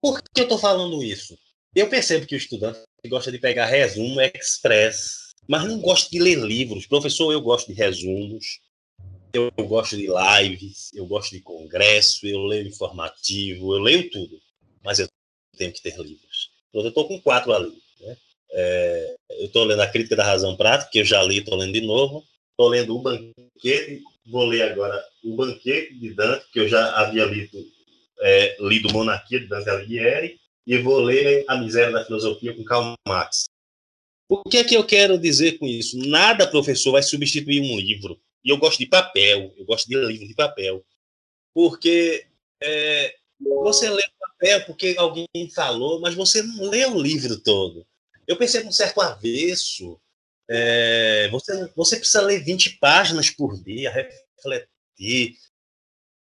[0.00, 1.36] Por que eu estou falando isso?
[1.74, 6.38] Eu percebo que o estudante gosta de pegar resumo express, mas não gosta de ler
[6.38, 6.86] livros.
[6.86, 8.60] Professor, eu gosto de resumos,
[9.32, 14.40] eu gosto de lives, eu gosto de congresso, eu leio informativo, eu leio tudo,
[14.82, 15.08] mas eu
[15.56, 16.29] tenho que ter livros.
[16.70, 17.72] Então, eu estou com quatro ali.
[18.00, 18.16] Né?
[18.52, 21.72] É, eu estou lendo a Crítica da Razão Prática, que eu já li, estou lendo
[21.72, 22.24] de novo.
[22.50, 27.24] Estou lendo O Banquete, vou ler agora O Banquete de Dante, que eu já havia
[27.24, 27.58] lido,
[28.20, 32.94] é, lido Monarquia de Dante Alighieri, e vou ler A Miséria da Filosofia com Karl
[33.06, 33.44] Marx.
[34.28, 35.98] O que é que eu quero dizer com isso?
[35.98, 38.20] Nada, professor, vai substituir um livro.
[38.44, 40.84] E eu gosto de papel, eu gosto de livro de papel.
[41.52, 42.24] Porque
[42.62, 44.04] é, você lê
[44.40, 47.86] papel porque alguém falou, mas você não lê o livro todo.
[48.26, 50.00] Eu percebo um certo avesso.
[50.48, 55.36] É, você, você precisa ler 20 páginas por dia, refletir,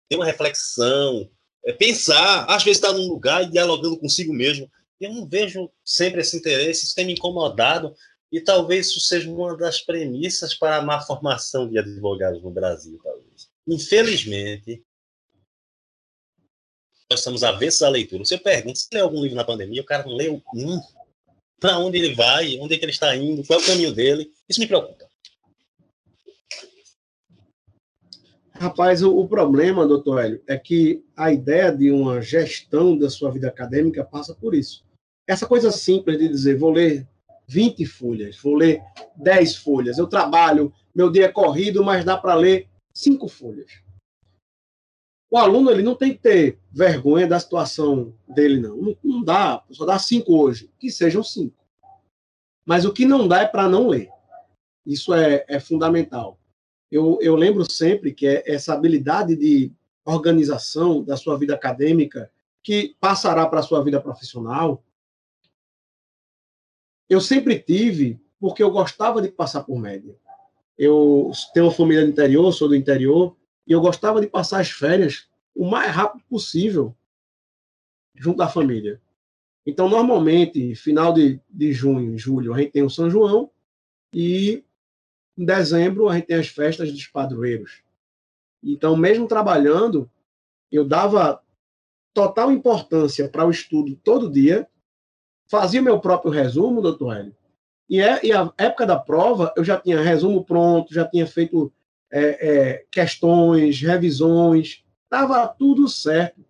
[0.09, 1.29] ter uma reflexão,
[1.65, 4.69] é, pensar, às vezes está num lugar e dialogando consigo mesmo.
[4.99, 7.95] Eu não vejo sempre esse interesse, isso tem me incomodado,
[8.31, 12.99] e talvez isso seja uma das premissas para a má formação de advogados no Brasil,
[13.03, 13.49] talvez.
[13.67, 14.83] Infelizmente,
[17.09, 18.25] nós estamos avessos à leitura.
[18.25, 20.79] Você pergunta, se leu algum livro na pandemia, o cara não leu um.
[21.59, 24.31] Para onde ele vai, onde é que ele está indo, qual é o caminho dele.
[24.49, 25.07] Isso me preocupa.
[28.55, 33.31] Rapaz, o, o, problema, doutor Hélio, é que a ideia de uma gestão da sua
[33.31, 34.85] vida acadêmica passa por isso.
[35.27, 37.07] Essa coisa simples de dizer, vou ler
[37.47, 38.81] 20 folhas, vou ler
[39.15, 39.97] 10 folhas.
[39.97, 43.71] Eu trabalho, meu dia é corrido, mas dá para ler 5 folhas.
[45.33, 48.77] O aluno ele não tem que ter vergonha da situação dele, não.
[48.77, 51.57] Não, não dá, só dá 5 hoje, que sejam 5.
[52.63, 54.09] Mas o que não dá é para não ler.
[54.85, 56.37] Isso é, é fundamental.
[56.91, 59.73] Eu, eu lembro sempre que é essa habilidade de
[60.05, 62.31] organização da sua vida acadêmica,
[62.61, 64.83] que passará para a sua vida profissional,
[67.09, 70.15] eu sempre tive, porque eu gostava de passar por média.
[70.77, 73.35] Eu tenho uma família do interior, sou do interior,
[73.65, 76.95] e eu gostava de passar as férias o mais rápido possível
[78.15, 79.01] junto à família.
[79.65, 83.49] Então, normalmente, final de, de junho, julho, a gente tem o São João
[84.13, 84.63] e
[85.37, 87.81] em dezembro a gente tem as festas dos padroeiros.
[88.61, 90.09] Então, mesmo trabalhando,
[90.71, 91.41] eu dava
[92.13, 94.67] total importância para o estudo todo dia
[95.47, 97.35] fazia meu próprio resumo, doutor Hélio,
[97.89, 101.71] e, é, e a época da prova eu já tinha resumo pronto, já tinha feito
[102.13, 106.45] é, é, questões, revisões, estava tudo certo.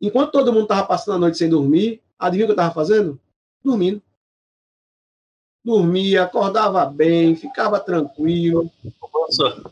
[0.00, 3.20] Enquanto todo mundo estava passando a noite sem dormir, adivinha o que eu estava fazendo?
[3.64, 4.02] Dormindo.
[5.64, 8.70] Dormia, acordava bem, ficava tranquilo.
[9.12, 9.62] Nossa.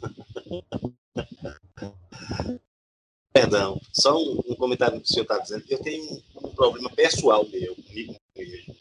[3.33, 5.65] Perdão, só um, um comentário que o senhor está dizendo.
[5.69, 8.77] Eu tenho um problema pessoal meu, comigo mesmo.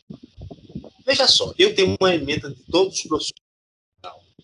[1.05, 3.44] Veja só, eu tenho uma emenda de todos os profissionais.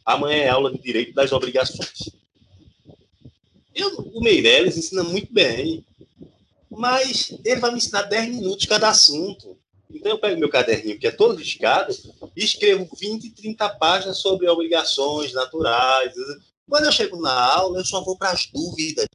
[0.05, 2.09] Amanhã é aula de direito das obrigações.
[3.73, 5.85] Eu, o Meirelles ensina muito bem,
[6.69, 9.57] mas ele vai me ensinar 10 minutos cada assunto.
[9.89, 11.93] Então eu pego meu caderninho, que é todo riscado,
[12.35, 16.13] e escrevo 20, 30 páginas sobre obrigações naturais.
[16.67, 19.07] Quando eu chego na aula, eu só vou para as dúvidas.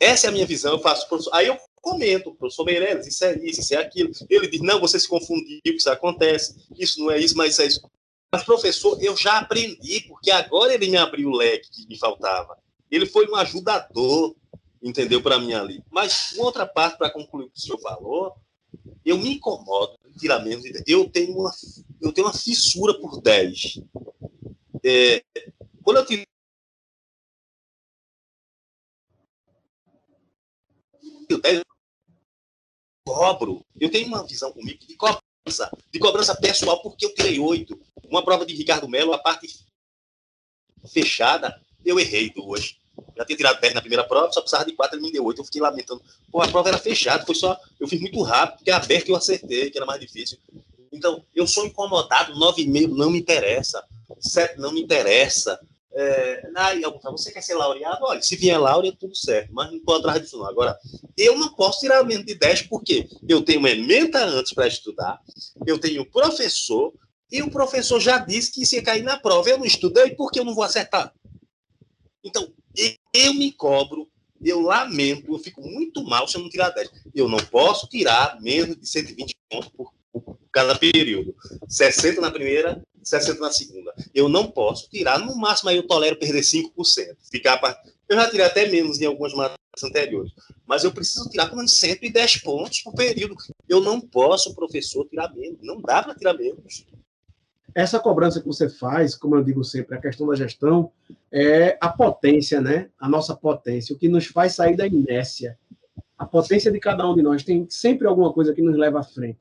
[0.00, 1.06] Essa é a minha visão, eu faço.
[1.32, 4.10] Aí eu comento, professor Meirelles, isso é isso, isso é aquilo.
[4.28, 7.66] Ele diz, não, você se confundiu, isso acontece, isso não é isso, mas isso é
[7.66, 7.90] isso.
[8.32, 12.58] Mas, professor, eu já aprendi, porque agora ele me abriu o leque que me faltava.
[12.90, 14.36] Ele foi um ajudador,
[14.82, 15.82] entendeu, para mim ali.
[15.90, 18.36] Mas, outra parte, para concluir o que o senhor falou,
[19.04, 20.64] eu me incomodo tirar menos.
[20.86, 21.50] Eu tenho uma,
[22.00, 23.80] eu tenho uma fissura por 10.
[24.84, 25.24] É,
[25.82, 26.22] quando eu tiro
[31.30, 31.62] eu
[33.06, 33.64] cobro.
[33.78, 35.22] Eu tenho uma visão comigo de cobrança,
[35.92, 37.78] de cobrança pessoal, porque eu tirei oito.
[38.08, 39.48] Uma prova de Ricardo Melo, a parte
[40.92, 42.76] fechada, eu errei duas.
[43.16, 45.40] Já tinha tirado 10 na primeira prova, só precisava de 4, ele me deu 8.
[45.40, 46.02] Eu fiquei lamentando.
[46.30, 47.58] Pô, a prova era fechada, foi só.
[47.78, 50.38] Eu fiz muito rápido, porque aberto eu acertei, que era mais difícil.
[50.92, 53.84] Então, eu sou incomodado, 9,5 não me interessa,
[54.20, 55.60] 7 não me interessa.
[55.92, 57.98] É, aí fala, você quer ser laureado?
[58.02, 60.46] Olha, se vier laureado, tudo certo, mas não estou atrás disso não.
[60.46, 60.78] Agora,
[61.16, 65.20] eu não posso tirar menos de 10, porque eu tenho uma emenda antes para estudar,
[65.66, 66.92] eu tenho professor,
[67.30, 69.48] e o professor já disse que ia cair na prova.
[69.50, 71.12] Eu não estudei porque eu não vou acertar.
[72.24, 72.52] Então,
[73.12, 74.08] eu me cobro,
[74.42, 76.90] eu lamento, eu fico muito mal se eu não tirar 10.
[77.14, 79.97] Eu não posso tirar menos de 120 pontos por, por
[80.52, 81.34] cada período.
[81.68, 83.94] 60 na primeira, 60 na segunda.
[84.14, 86.70] Eu não posso tirar, no máximo aí eu tolero perder 5%.
[87.30, 87.76] Ficar pra...
[88.08, 90.32] Eu já tirei até menos em algumas matérias anteriores.
[90.66, 93.34] Mas eu preciso tirar pelo menos 110 pontos por período.
[93.68, 95.58] Eu não posso, professor, tirar menos.
[95.62, 96.86] Não dá para tirar menos.
[97.74, 100.90] Essa cobrança que você faz, como eu digo sempre, a questão da gestão,
[101.30, 102.90] é a potência, né?
[102.98, 105.58] A nossa potência, o que nos faz sair da inércia.
[106.16, 109.04] A potência de cada um de nós tem sempre alguma coisa que nos leva à
[109.04, 109.38] frente.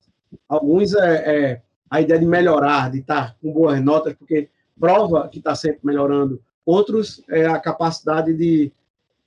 [0.48, 4.50] Alguns é, é a ideia de melhorar, de estar com boas notas, porque
[4.80, 6.42] prova que está sempre melhorando.
[6.66, 8.72] Outros é a capacidade de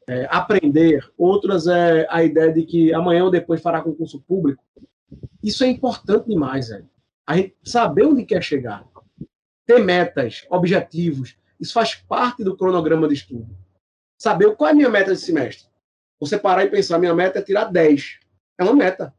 [0.06, 1.08] é, aprender.
[1.16, 4.62] Outras é a ideia de que amanhã ou depois fará concurso público.
[5.42, 6.88] Isso é importante demais, velho.
[7.26, 8.84] A gente saber onde quer chegar.
[9.66, 11.36] Ter metas, objetivos.
[11.58, 13.48] Isso faz parte do cronograma de estudo.
[14.18, 15.68] Saber qual é a minha meta de semestre.
[16.18, 18.18] Você parar e pensar, minha meta é tirar 10.
[18.58, 19.14] É uma meta.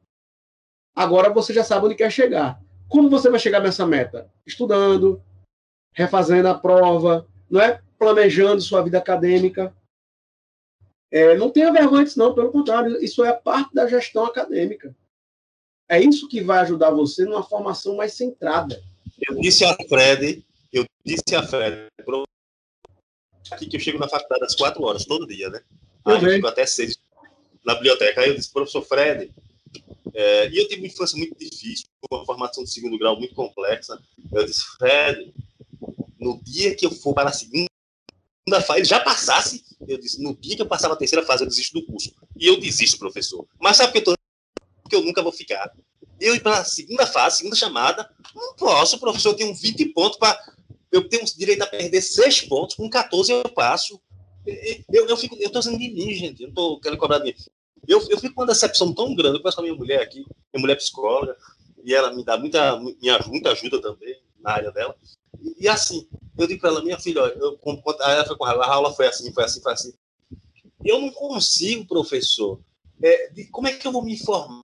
[0.96, 2.62] Agora você já sabe onde quer chegar.
[2.88, 4.30] Como você vai chegar nessa meta?
[4.46, 5.22] Estudando,
[5.94, 7.82] refazendo a prova, não é?
[7.98, 9.74] Planejando sua vida acadêmica.
[11.10, 14.96] É, não tenha vergonha disso, não, pelo contrário, isso é parte da gestão acadêmica.
[15.90, 18.82] É isso que vai ajudar você numa formação mais centrada.
[19.20, 21.88] Eu disse a Fred, eu disse a Fred,
[23.52, 25.62] aqui que eu chego na faculdade às quatro horas, todo dia, né?
[26.06, 26.98] Aí eu fico até seis
[27.66, 28.22] na biblioteca.
[28.22, 29.32] Aí eu disse, professor Fred,
[30.14, 33.98] é, e eu tive uma infância muito difícil, uma formação de segundo grau muito complexa.
[34.32, 35.34] Eu disse, Fred,
[36.20, 37.68] no dia que eu for para a segunda
[38.66, 41.80] fase, já passasse, eu disse, no dia que eu passar a terceira fase, eu desisto
[41.80, 42.14] do curso.
[42.36, 43.48] E eu desisto, professor.
[43.60, 44.14] Mas sabe que eu tô
[44.92, 45.72] porque eu nunca vou ficar.
[46.20, 50.18] Eu ir para a segunda fase, segunda chamada, não posso, professor, eu tenho 20 pontos
[50.18, 50.38] para.
[50.92, 54.00] Eu tenho direito a perder 6 pontos, com 14 eu passo.
[54.92, 57.34] Eu, eu, fico, eu tô sendo de mim, gente, eu não tô querendo cobrar mim.
[57.88, 59.38] Eu, eu fico com uma decepção tão grande.
[59.38, 60.20] Eu conheço a minha mulher aqui,
[60.54, 61.36] minha mulher é psicóloga,
[61.84, 64.96] e ela me dá muita, minha, muita ajuda também na área dela.
[65.40, 66.08] E, e assim,
[66.38, 67.60] eu digo para ela, minha filha, eu,
[68.00, 69.94] ela foi com a aula foi assim, foi assim, foi assim.
[70.84, 72.60] Eu não consigo, professor.
[73.02, 74.62] É, de, como é que eu vou me informar?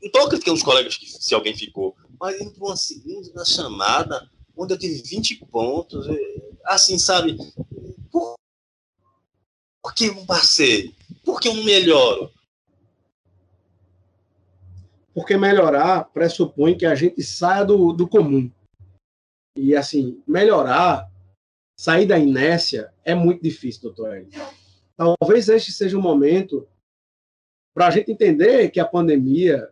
[0.00, 4.30] Não estou criticando os colegas que se alguém ficou, mas indo para uma segunda chamada,
[4.56, 6.06] onde eu tive 20 pontos,
[6.64, 7.36] assim, sabe?
[8.10, 8.34] Por,
[9.82, 10.94] por que eu não passei?
[11.24, 12.30] Por que eu não melhoro?
[15.14, 18.50] Porque melhorar pressupõe que a gente saia do, do comum.
[19.56, 21.10] E, assim, melhorar,
[21.76, 24.30] sair da inércia, é muito difícil, doutor Hélio.
[24.96, 26.68] Talvez este seja o momento
[27.74, 29.70] para a gente entender que a pandemia,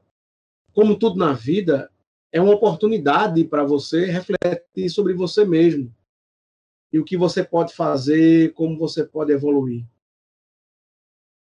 [0.72, 1.90] como tudo na vida,
[2.32, 5.92] é uma oportunidade para você refletir sobre você mesmo
[6.92, 9.84] e o que você pode fazer, como você pode evoluir.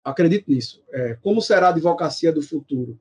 [0.06, 0.84] Acredito nisso.
[0.92, 3.00] É, como será a advocacia do futuro?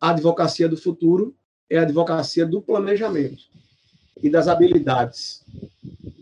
[0.00, 1.36] A advocacia do futuro
[1.68, 3.44] é a advocacia do planejamento
[4.22, 5.44] e das habilidades,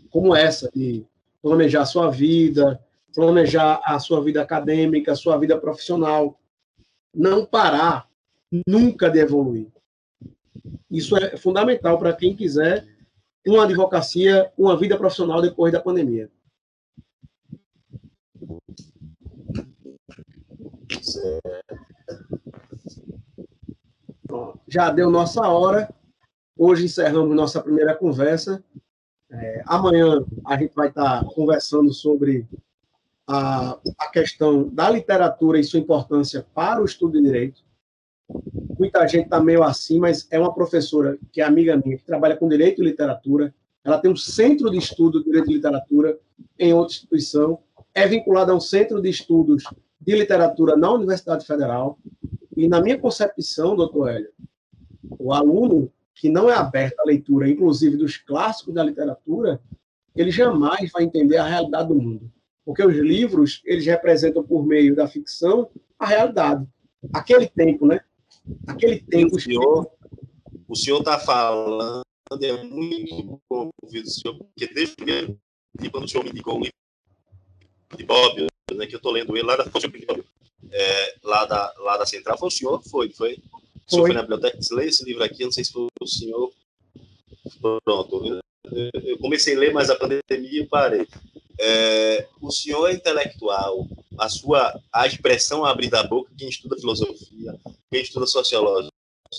[0.09, 1.05] como essa de
[1.41, 2.83] planejar a sua vida,
[3.15, 6.37] planejar a sua vida acadêmica, a sua vida profissional,
[7.15, 8.09] não parar
[8.67, 9.67] nunca de evoluir.
[10.91, 12.85] Isso é fundamental para quem quiser
[13.47, 16.29] uma advocacia, uma vida profissional depois da pandemia.
[24.25, 24.59] Pronto.
[24.67, 25.93] Já deu nossa hora.
[26.57, 28.63] Hoje encerramos nossa primeira conversa.
[29.31, 32.47] É, amanhã a gente vai estar conversando sobre
[33.27, 37.63] a, a questão da literatura e sua importância para o estudo de direito.
[38.77, 42.37] Muita gente está meio assim, mas é uma professora que é amiga minha, que trabalha
[42.37, 43.53] com direito e literatura.
[43.83, 46.17] Ela tem um centro de estudo de direito e literatura
[46.57, 47.59] em outra instituição.
[47.93, 49.63] É vinculada a um centro de estudos
[50.05, 51.97] de literatura na Universidade Federal.
[52.55, 54.31] E, na minha concepção, doutor Hélio,
[55.17, 59.59] o aluno que não é aberto à leitura, inclusive dos clássicos da literatura,
[60.15, 62.31] ele jamais vai entender a realidade do mundo.
[62.63, 66.65] Porque os livros, eles representam, por meio da ficção, a realidade.
[67.11, 67.99] Aquele tempo, né?
[68.67, 69.35] Aquele tempo.
[69.35, 69.91] O senhor
[70.73, 72.03] o senhor está falando,
[72.41, 76.59] é muito bom ouvir o senhor, porque desde que quando o senhor me indicou o
[76.61, 76.73] livro
[77.95, 79.65] de Bob, né, que eu estou lendo ele lá da,
[80.71, 82.81] é, lá da, lá da Central, foi o senhor?
[82.83, 83.37] Foi, foi?
[83.85, 86.51] O senhor foi na biblioteca, lê esse livro aqui, não sei se foi o senhor.
[87.83, 88.41] Pronto,
[89.03, 91.05] eu comecei a ler, mas a pandemia eu parei.
[91.59, 93.87] É, o senhor é intelectual,
[94.17, 97.59] a sua a expressão abrir da boca, quem estuda filosofia,
[97.91, 98.89] quem estuda sociologia,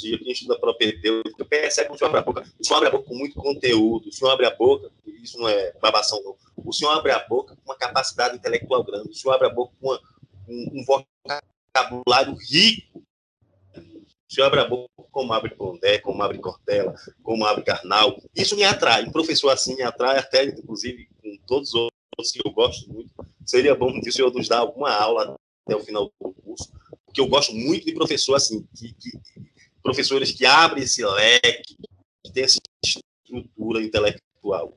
[0.00, 2.44] quem estuda propedêutica, percebe que o senhor abre a boca.
[2.58, 4.90] O senhor abre a boca com muito conteúdo, o senhor abre a boca,
[5.22, 6.36] isso não é babação, não.
[6.56, 9.74] O senhor abre a boca com uma capacidade intelectual grande, o senhor abre a boca
[9.80, 10.00] com uma,
[10.48, 13.02] um, um vocabulário rico.
[13.76, 18.20] O senhor abre a boca como abre Pondé, como abre Cortella, como abre Carnal.
[18.34, 19.04] Isso me atrai.
[19.04, 21.88] Um professor assim me atrai até, inclusive, com todos os
[22.18, 23.12] outros que eu gosto muito.
[23.46, 26.72] Seria bom que o senhor nos dar alguma aula até o final do curso,
[27.06, 29.12] porque eu gosto muito de professor assim, que, que
[29.84, 31.76] professores que abrem esse leque,
[32.24, 34.74] que tem essa estrutura intelectual.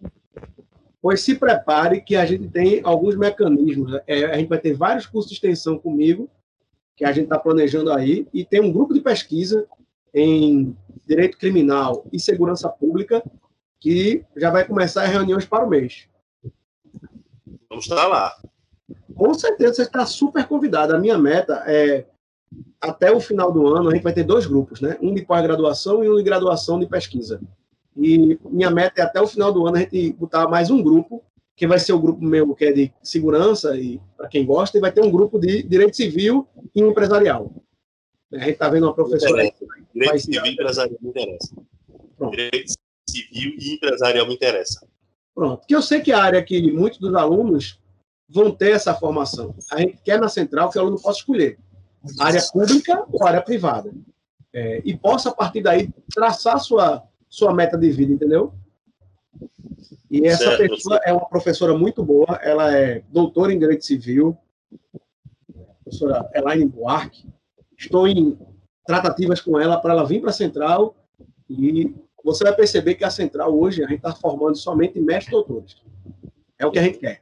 [1.02, 3.94] Pois se prepare que a gente tem alguns mecanismos.
[3.94, 4.02] Né?
[4.06, 6.30] É, a gente vai ter vários cursos de extensão comigo,
[6.98, 9.66] que a gente está planejando aí, e tem um grupo de pesquisa
[10.14, 13.24] em direito criminal e segurança pública
[13.80, 16.10] que já vai começar as reuniões para o mês.
[17.70, 18.36] Vamos estar lá.
[19.16, 20.96] Com certeza você está super convidado.
[20.96, 22.06] A minha meta é
[22.80, 24.98] até o final do ano a gente vai ter dois grupos, né?
[25.02, 27.42] Um de pós-graduação e um de graduação de pesquisa.
[27.96, 31.24] E minha meta é até o final do ano a gente botar mais um grupo,
[31.56, 34.82] que vai ser o grupo meu que é de segurança e para quem gosta, e
[34.82, 37.52] vai ter um grupo de direito civil e empresarial.
[38.32, 39.52] A gente está vendo uma professora.
[39.94, 41.56] Direito civil e empresarial me interessa.
[42.16, 42.32] Pronto.
[42.36, 42.74] Direito
[43.10, 44.88] civil e empresarial me interessa.
[45.34, 45.66] Pronto.
[45.66, 47.80] Que eu sei que a área que muitos dos alunos
[48.30, 49.56] vão ter essa formação.
[49.72, 51.58] A gente quer na central que o aluno possa escolher
[52.20, 53.92] área pública ou área privada.
[54.54, 58.54] É, e possa, a partir daí, traçar sua, sua meta de vida, entendeu?
[60.10, 64.38] E essa certo, pessoa é uma professora muito boa, ela é doutora em Direito Civil,
[65.84, 67.28] professora Elaine Buarque.
[67.78, 68.38] Estou em
[68.86, 70.96] tratativas com ela para ela vir para a Central
[71.50, 71.94] e
[72.24, 75.82] você vai perceber que a Central hoje a gente está formando somente mestres doutores.
[76.58, 77.22] É o que a gente quer.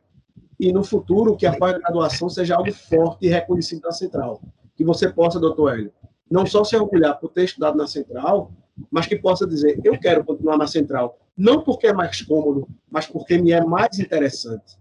[0.60, 4.42] E no futuro, que a pós-graduação seja algo forte e reconhecido na Central
[4.76, 5.94] que você possa, doutor Hélio,
[6.30, 8.52] não só se orgulhar por ter estudado na central,
[8.92, 13.06] mas que possa dizer, eu quero continuar na central, não porque é mais cômodo, mas
[13.06, 14.78] porque me é mais interessante.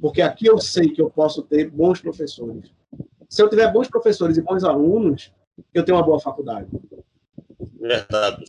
[0.00, 2.70] Porque aqui eu sei que eu posso ter bons professores.
[3.28, 5.32] Se eu tiver bons professores e bons alunos,
[5.72, 6.68] eu tenho uma boa faculdade.
[7.80, 8.44] Verdade.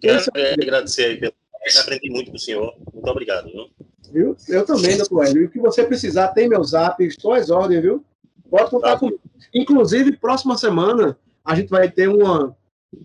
[0.00, 0.52] Quero é...
[0.54, 1.32] agradecer aí pelo...
[1.80, 2.74] Aprendi muito com o senhor.
[2.92, 3.46] Muito obrigado.
[3.46, 3.70] Viu?
[4.12, 4.36] viu?
[4.48, 5.42] Eu também, doutor Hélio.
[5.42, 8.04] E o que você precisar, tem meu zap, estou às ordens, viu?
[8.52, 8.98] Pode contar tá.
[8.98, 9.18] comigo.
[9.54, 12.54] Inclusive, próxima semana, a gente vai ter uma,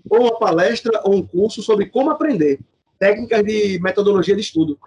[0.09, 2.59] ou uma palestra ou um curso sobre como aprender.
[2.99, 4.77] Técnicas de metodologia de estudo.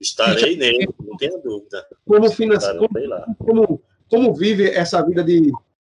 [0.00, 1.86] Estarei nele, não tenha dúvida.
[2.04, 5.52] Como, financia, como, como, como, vive essa vida de,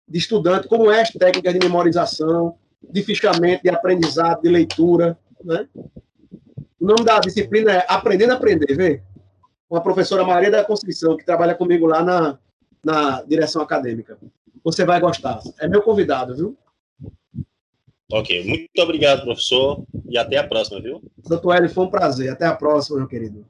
[0.09, 5.17] de estudante, como é as técnicas de memorização, de fichamento, de aprendizado, de leitura.
[5.45, 5.69] Né?
[6.81, 9.03] O nome da disciplina é Aprendendo a Aprender, vê?
[9.69, 12.39] Uma professora Maria da Conceição, que trabalha comigo lá na,
[12.85, 14.19] na direção acadêmica.
[14.65, 15.41] Você vai gostar.
[15.59, 16.59] É meu convidado, viu?
[18.13, 21.01] Ok, muito obrigado, professor, e até a próxima, viu?
[21.17, 22.31] Doutor Hélio, foi um prazer.
[22.31, 23.47] Até a próxima, meu querido.